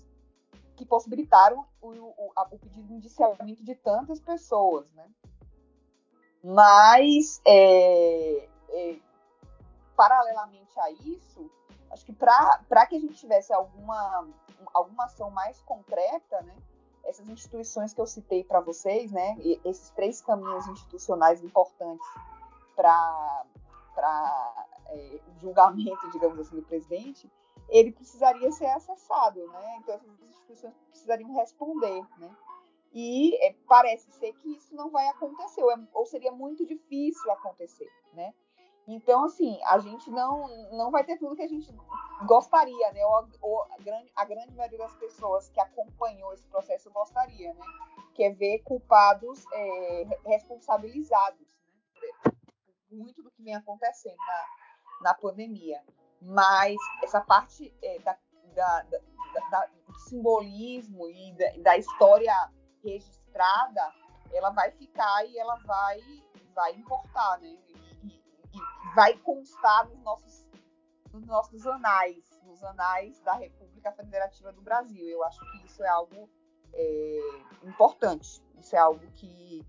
que 0.75 0.85
possibilitaram 0.85 1.65
o, 1.81 1.89
o, 1.89 2.31
o 2.35 2.57
pedido 2.57 2.87
de 2.87 2.93
indiciamento 2.93 3.63
de 3.63 3.75
tantas 3.75 4.19
pessoas, 4.19 4.91
né? 4.93 5.09
Mas, 6.41 7.41
é, 7.45 8.47
é, 8.69 8.99
paralelamente 9.95 10.79
a 10.79 10.91
isso, 10.91 11.51
acho 11.91 12.05
que 12.05 12.13
para 12.13 12.85
que 12.87 12.95
a 12.95 12.99
gente 12.99 13.15
tivesse 13.15 13.51
alguma 13.51 14.25
alguma 14.73 15.05
ação 15.05 15.29
mais 15.31 15.61
concreta, 15.61 16.41
né? 16.41 16.55
Essas 17.05 17.27
instituições 17.27 17.93
que 17.93 18.01
eu 18.01 18.05
citei 18.05 18.43
para 18.43 18.59
vocês, 18.59 19.11
né? 19.11 19.35
esses 19.65 19.89
três 19.91 20.21
caminhos 20.21 20.67
institucionais 20.67 21.43
importantes 21.43 22.05
para 22.75 23.45
é, 24.87 25.19
o 25.27 25.39
julgamento, 25.39 26.09
digamos 26.11 26.39
assim, 26.39 26.57
do 26.57 26.61
presidente, 26.63 27.29
ele 27.69 27.91
precisaria 27.91 28.51
ser 28.51 28.67
acessado, 28.67 29.45
né? 29.47 29.77
Então 29.77 29.95
essas 29.95 30.21
instituições 30.21 30.73
precisariam 30.89 31.33
responder, 31.35 32.05
né? 32.17 32.35
E 32.91 33.35
é, 33.45 33.55
parece 33.67 34.11
ser 34.13 34.33
que 34.33 34.49
isso 34.55 34.75
não 34.75 34.89
vai 34.89 35.07
acontecer, 35.09 35.63
ou, 35.63 35.71
é, 35.71 35.79
ou 35.93 36.05
seria 36.05 36.31
muito 36.31 36.65
difícil 36.65 37.31
acontecer, 37.31 37.89
né? 38.13 38.33
Então, 38.91 39.25
assim, 39.25 39.59
a 39.65 39.77
gente 39.77 40.09
não, 40.09 40.47
não 40.71 40.89
vai 40.89 41.03
ter 41.03 41.15
tudo 41.19 41.35
que 41.35 41.43
a 41.43 41.47
gente 41.47 41.71
gostaria, 42.25 42.91
né? 42.91 43.05
Ou, 43.05 43.29
ou 43.39 43.63
a, 43.71 43.77
grande, 43.77 44.11
a 44.15 44.25
grande 44.25 44.55
maioria 44.55 44.79
das 44.79 44.95
pessoas 44.95 45.47
que 45.49 45.61
acompanhou 45.61 46.33
esse 46.33 46.47
processo 46.47 46.89
gostaria, 46.89 47.53
né? 47.53 47.61
Que 48.15 48.23
é 48.23 48.31
ver 48.31 48.63
culpados 48.63 49.45
é, 49.53 50.19
responsabilizados, 50.25 51.39
né? 51.39 52.31
Muito 52.91 53.21
do 53.21 53.29
que 53.29 53.43
vem 53.43 53.53
acontecendo 53.53 54.17
na, 54.17 54.45
na 55.01 55.13
pandemia. 55.13 55.83
Mas 56.19 56.75
essa 57.03 57.21
parte 57.21 57.71
é, 57.83 57.99
da, 57.99 58.17
da, 58.55 58.85
da, 59.51 59.65
do 59.85 59.93
simbolismo 59.99 61.07
e 61.07 61.31
da, 61.33 61.61
da 61.61 61.77
história 61.77 62.33
registrada, 62.83 63.93
ela 64.33 64.49
vai 64.49 64.71
ficar 64.71 65.23
e 65.27 65.37
ela 65.37 65.57
vai, 65.57 65.99
vai 66.55 66.73
importar, 66.73 67.39
né? 67.39 67.55
Vai 68.95 69.15
constar 69.17 69.87
nos 69.87 70.01
nossos, 70.01 70.45
nos 71.13 71.25
nossos 71.25 71.65
anais, 71.67 72.23
nos 72.43 72.63
anais 72.63 73.19
da 73.21 73.33
República 73.33 73.91
Federativa 73.91 74.51
do 74.51 74.61
Brasil. 74.61 75.07
Eu 75.07 75.23
acho 75.23 75.39
que 75.39 75.65
isso 75.65 75.83
é 75.83 75.89
algo 75.89 76.29
é, 76.73 77.19
importante, 77.63 78.41
isso 78.57 78.75
é 78.75 78.79
algo 78.79 79.05
que, 79.15 79.65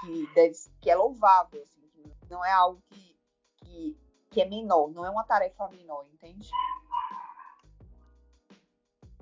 que, 0.00 0.28
deve, 0.34 0.54
que 0.80 0.90
é 0.90 0.96
louvável, 0.96 1.62
assim, 1.62 1.82
que 1.88 2.30
não 2.30 2.44
é 2.44 2.52
algo 2.52 2.82
que, 2.90 3.16
que, 3.56 3.98
que 4.30 4.40
é 4.40 4.48
menor, 4.48 4.90
não 4.90 5.04
é 5.04 5.10
uma 5.10 5.24
tarefa 5.24 5.68
menor, 5.68 6.06
entende? 6.12 6.48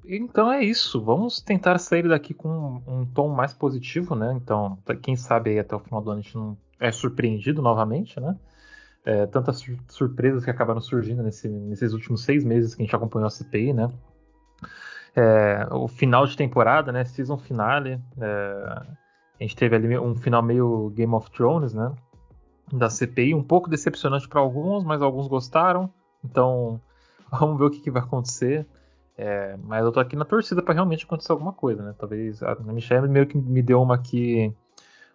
Então 0.04 0.50
é 0.50 0.64
isso. 0.64 1.00
Vamos 1.02 1.40
tentar 1.40 1.78
sair 1.78 2.08
daqui 2.08 2.32
com 2.32 2.48
um, 2.48 2.82
um, 2.86 3.06
tom 3.06 3.28
mais 3.28 3.52
positivo, 3.52 4.14
né? 4.14 4.32
Então, 4.34 4.78
quem 5.02 5.14
sabe 5.14 5.50
aí 5.50 5.58
até 5.58 5.76
o 5.76 5.80
final 5.80 6.00
do 6.00 6.10
ano 6.10 6.20
a 6.20 6.22
gente 6.22 6.36
não 6.36 6.56
é 6.78 6.90
surpreendido 6.90 7.60
novamente, 7.60 8.18
né? 8.18 8.38
É, 9.04 9.26
tantas 9.26 9.64
surpresas 9.88 10.44
que 10.44 10.50
acabaram 10.50 10.80
surgindo 10.80 11.22
nesse, 11.22 11.48
nesses 11.48 11.92
últimos 11.92 12.22
seis 12.22 12.44
meses 12.44 12.74
que 12.74 12.82
a 12.82 12.84
gente 12.84 12.94
acompanhou 12.94 13.26
a 13.26 13.30
CPI, 13.30 13.72
né? 13.72 13.90
É, 15.16 15.66
o 15.72 15.88
final 15.88 16.26
de 16.26 16.36
temporada, 16.36 16.92
né? 16.92 17.04
Season 17.04 17.38
finale. 17.38 18.00
É, 18.20 18.82
a 19.40 19.42
gente 19.42 19.56
teve 19.56 19.74
ali 19.74 19.98
um 19.98 20.14
final 20.14 20.42
meio 20.42 20.90
Game 20.90 21.14
of 21.14 21.30
Thrones, 21.30 21.72
né? 21.72 21.92
Da 22.72 22.88
CPI, 22.88 23.34
um 23.34 23.42
pouco 23.42 23.68
decepcionante 23.68 24.28
para 24.28 24.40
alguns, 24.40 24.84
mas 24.84 25.02
alguns 25.02 25.26
gostaram. 25.26 25.92
Então, 26.24 26.80
vamos 27.32 27.58
ver 27.58 27.64
o 27.64 27.70
que, 27.70 27.80
que 27.80 27.90
vai 27.90 28.02
acontecer. 28.02 28.66
É, 29.16 29.56
mas 29.64 29.84
eu 29.84 29.92
tô 29.92 30.00
aqui 30.00 30.16
na 30.16 30.24
torcida 30.24 30.62
para 30.62 30.74
realmente 30.74 31.04
acontecer 31.04 31.32
alguma 31.32 31.52
coisa, 31.52 31.82
né? 31.82 31.94
Talvez 31.98 32.42
a 32.42 32.54
Michelle 32.60 33.08
meio 33.08 33.26
que 33.26 33.36
me 33.36 33.62
deu 33.62 33.82
uma 33.82 33.94
aqui 33.94 34.54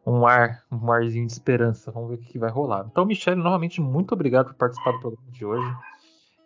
um 0.05 0.25
ar, 0.25 0.63
um 0.71 0.91
arzinho 0.91 1.25
de 1.25 1.33
esperança. 1.33 1.91
Vamos 1.91 2.09
ver 2.09 2.15
o 2.15 2.19
que 2.19 2.37
vai 2.37 2.51
rolar. 2.51 2.85
Então, 2.89 3.05
Michele, 3.05 3.41
novamente, 3.41 3.81
muito 3.81 4.13
obrigado 4.13 4.47
por 4.47 4.55
participar 4.55 4.91
do 4.91 4.99
programa 4.99 5.31
de 5.31 5.45
hoje. 5.45 5.75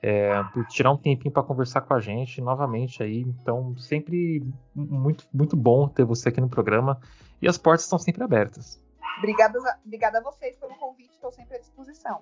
É, 0.01 0.41
por 0.53 0.65
tirar 0.67 0.91
um 0.91 0.97
tempinho 0.97 1.33
para 1.33 1.43
conversar 1.43 1.81
com 1.81 1.93
a 1.93 1.99
gente 1.99 2.39
novamente 2.39 3.03
aí. 3.03 3.21
Então, 3.21 3.75
sempre 3.77 4.41
muito, 4.73 5.27
muito 5.33 5.57
bom 5.57 5.89
ter 5.89 6.05
você 6.05 6.29
aqui 6.29 6.39
no 6.39 6.49
programa. 6.49 7.01
E 7.41 7.47
as 7.47 7.57
portas 7.57 7.83
estão 7.83 7.99
sempre 7.99 8.23
abertas. 8.23 8.81
Obrigada, 9.17 9.59
obrigada 9.85 10.19
a 10.19 10.21
vocês 10.21 10.55
pelo 10.55 10.73
convite, 10.75 11.11
estou 11.11 11.31
sempre 11.31 11.57
à 11.57 11.59
disposição. 11.59 12.21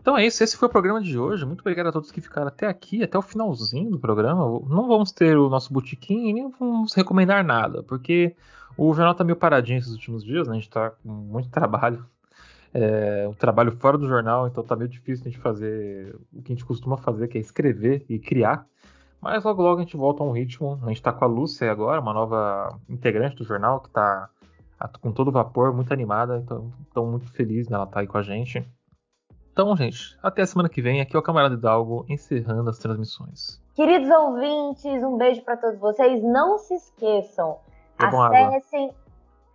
Então 0.00 0.16
é 0.16 0.26
isso, 0.26 0.42
esse 0.42 0.56
foi 0.56 0.66
o 0.66 0.70
programa 0.70 1.00
de 1.00 1.18
hoje. 1.18 1.44
Muito 1.44 1.60
obrigado 1.60 1.88
a 1.88 1.92
todos 1.92 2.10
que 2.10 2.20
ficaram 2.20 2.48
até 2.48 2.66
aqui, 2.66 3.02
até 3.02 3.18
o 3.18 3.22
finalzinho 3.22 3.90
do 3.90 3.98
programa. 3.98 4.44
Não 4.66 4.88
vamos 4.88 5.12
ter 5.12 5.36
o 5.36 5.50
nosso 5.50 5.72
botequim 5.72 6.28
e 6.28 6.32
nem 6.32 6.50
vamos 6.58 6.94
recomendar 6.94 7.44
nada, 7.44 7.82
porque 7.82 8.34
o 8.76 8.94
jornal 8.94 9.14
tá 9.14 9.22
meio 9.22 9.36
paradinho 9.36 9.78
esses 9.78 9.92
últimos 9.92 10.24
dias, 10.24 10.48
né? 10.48 10.54
A 10.54 10.56
gente 10.56 10.70
tá 10.70 10.90
com 10.90 11.08
muito 11.08 11.50
trabalho. 11.50 12.04
É, 12.72 13.26
um 13.28 13.34
trabalho 13.34 13.72
fora 13.72 13.98
do 13.98 14.06
jornal, 14.06 14.46
então 14.46 14.62
tá 14.62 14.76
meio 14.76 14.88
difícil 14.88 15.26
a 15.26 15.28
gente 15.28 15.40
fazer 15.40 16.16
o 16.32 16.40
que 16.40 16.52
a 16.52 16.54
gente 16.54 16.64
costuma 16.64 16.96
fazer, 16.96 17.28
que 17.28 17.36
é 17.36 17.40
escrever 17.40 18.04
e 18.08 18.18
criar. 18.18 18.64
Mas 19.20 19.44
logo 19.44 19.62
logo 19.62 19.80
a 19.80 19.82
gente 19.82 19.96
volta 19.96 20.22
a 20.22 20.26
um 20.26 20.32
ritmo. 20.32 20.80
A 20.82 20.88
gente 20.88 21.02
tá 21.02 21.12
com 21.12 21.24
a 21.24 21.28
Lúcia 21.28 21.70
agora, 21.70 22.00
uma 22.00 22.14
nova 22.14 22.80
integrante 22.88 23.36
do 23.36 23.44
jornal, 23.44 23.80
que 23.80 23.90
tá 23.90 24.30
com 25.00 25.12
todo 25.12 25.30
vapor, 25.30 25.74
muito 25.74 25.92
animada, 25.92 26.38
então, 26.38 26.72
então 26.90 27.06
muito 27.06 27.30
feliz 27.32 27.68
nela 27.68 27.84
estar 27.84 27.94
tá 27.94 28.00
aí 28.00 28.06
com 28.06 28.16
a 28.16 28.22
gente. 28.22 28.64
Então, 29.52 29.76
gente, 29.76 30.16
até 30.22 30.42
a 30.42 30.46
semana 30.46 30.68
que 30.68 30.80
vem. 30.80 31.00
Aqui 31.00 31.16
é 31.16 31.18
o 31.18 31.22
Camarada 31.22 31.54
Hidalgo 31.54 32.06
encerrando 32.08 32.70
as 32.70 32.78
transmissões. 32.78 33.60
Queridos 33.74 34.08
ouvintes, 34.10 35.02
um 35.02 35.16
beijo 35.16 35.42
para 35.42 35.56
todos 35.56 35.76
vocês. 35.78 36.22
Não 36.22 36.58
se 36.58 36.74
esqueçam, 36.74 37.58
bebam 37.98 38.22
acessem. 38.22 38.88
Água. 38.88 39.00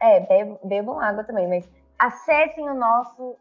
É, 0.01 0.57
bebam 0.63 0.99
água 0.99 1.23
também, 1.23 1.47
mas 1.47 1.69
acessem 1.97 2.69
o 2.69 2.73
nosso 2.73 3.37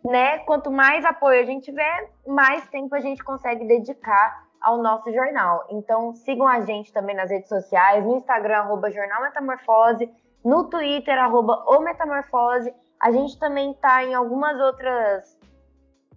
né, 0.03 0.39
quanto 0.39 0.71
mais 0.71 1.03
apoio 1.03 1.41
a 1.41 1.45
gente 1.45 1.65
tiver, 1.65 2.09
mais 2.25 2.67
tempo 2.69 2.95
a 2.95 2.99
gente 2.99 3.23
consegue 3.23 3.65
dedicar 3.65 4.47
ao 4.61 4.77
nosso 4.81 5.11
jornal. 5.11 5.65
Então 5.69 6.13
sigam 6.13 6.47
a 6.47 6.61
gente 6.61 6.93
também 6.93 7.15
nas 7.15 7.29
redes 7.29 7.49
sociais, 7.49 8.05
no 8.05 8.17
Instagram, 8.17 8.59
arroba 8.59 8.91
Jornal 8.91 9.21
Metamorfose, 9.21 10.09
no 10.43 10.65
Twitter, 10.65 11.17
arroba 11.17 11.63
o 11.67 11.79
Metamorfose. 11.81 12.73
A 12.99 13.11
gente 13.11 13.37
também 13.39 13.71
está 13.71 14.03
em 14.03 14.13
algumas 14.13 14.59
outras 14.59 15.37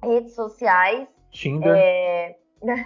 redes 0.02 0.34
sociais. 0.34 1.08
Tinder. 1.30 1.74
É... 1.76 2.36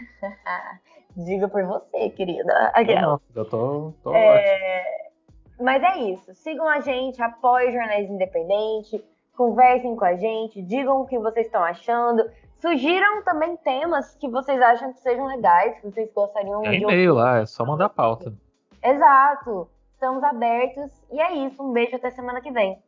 Diga 1.16 1.48
por 1.48 1.64
você, 1.64 2.10
querida. 2.10 2.72
Nossa, 3.00 3.24
eu 3.34 3.44
tô, 3.46 3.92
tô 4.02 4.14
é... 4.14 4.28
ótimo. 4.28 5.64
Mas 5.64 5.82
é 5.82 5.98
isso. 5.98 6.34
Sigam 6.34 6.68
a 6.68 6.80
gente, 6.80 7.22
apoiem 7.22 7.72
jornalismo 7.72 8.14
independente, 8.14 9.02
conversem 9.34 9.96
com 9.96 10.04
a 10.04 10.14
gente, 10.14 10.60
digam 10.62 11.00
o 11.00 11.06
que 11.06 11.18
vocês 11.18 11.46
estão 11.46 11.62
achando. 11.62 12.28
Sugiram 12.60 13.22
também 13.22 13.56
temas 13.58 14.14
que 14.16 14.28
vocês 14.28 14.60
acham 14.60 14.92
que 14.92 15.00
sejam 15.00 15.26
legais, 15.26 15.78
que 15.80 15.90
vocês 15.90 16.10
gostariam 16.12 16.64
é 16.64 16.70
de. 16.70 16.82
E-mail 16.82 17.14
lá, 17.14 17.38
é 17.38 17.46
só 17.46 17.64
mandar 17.64 17.88
pauta. 17.88 18.34
Exato. 18.82 19.68
Estamos 19.96 20.22
abertos. 20.22 20.92
E 21.10 21.18
é 21.18 21.46
isso. 21.46 21.62
Um 21.62 21.72
beijo 21.72 21.96
até 21.96 22.10
semana 22.10 22.42
que 22.42 22.52
vem. 22.52 22.78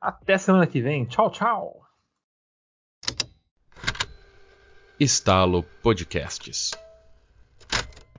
Até 0.00 0.36
semana 0.36 0.66
que 0.66 0.80
vem. 0.80 1.04
Tchau, 1.04 1.30
tchau. 1.30 1.86
Estalo 4.98 5.62
Podcasts. 5.82 6.72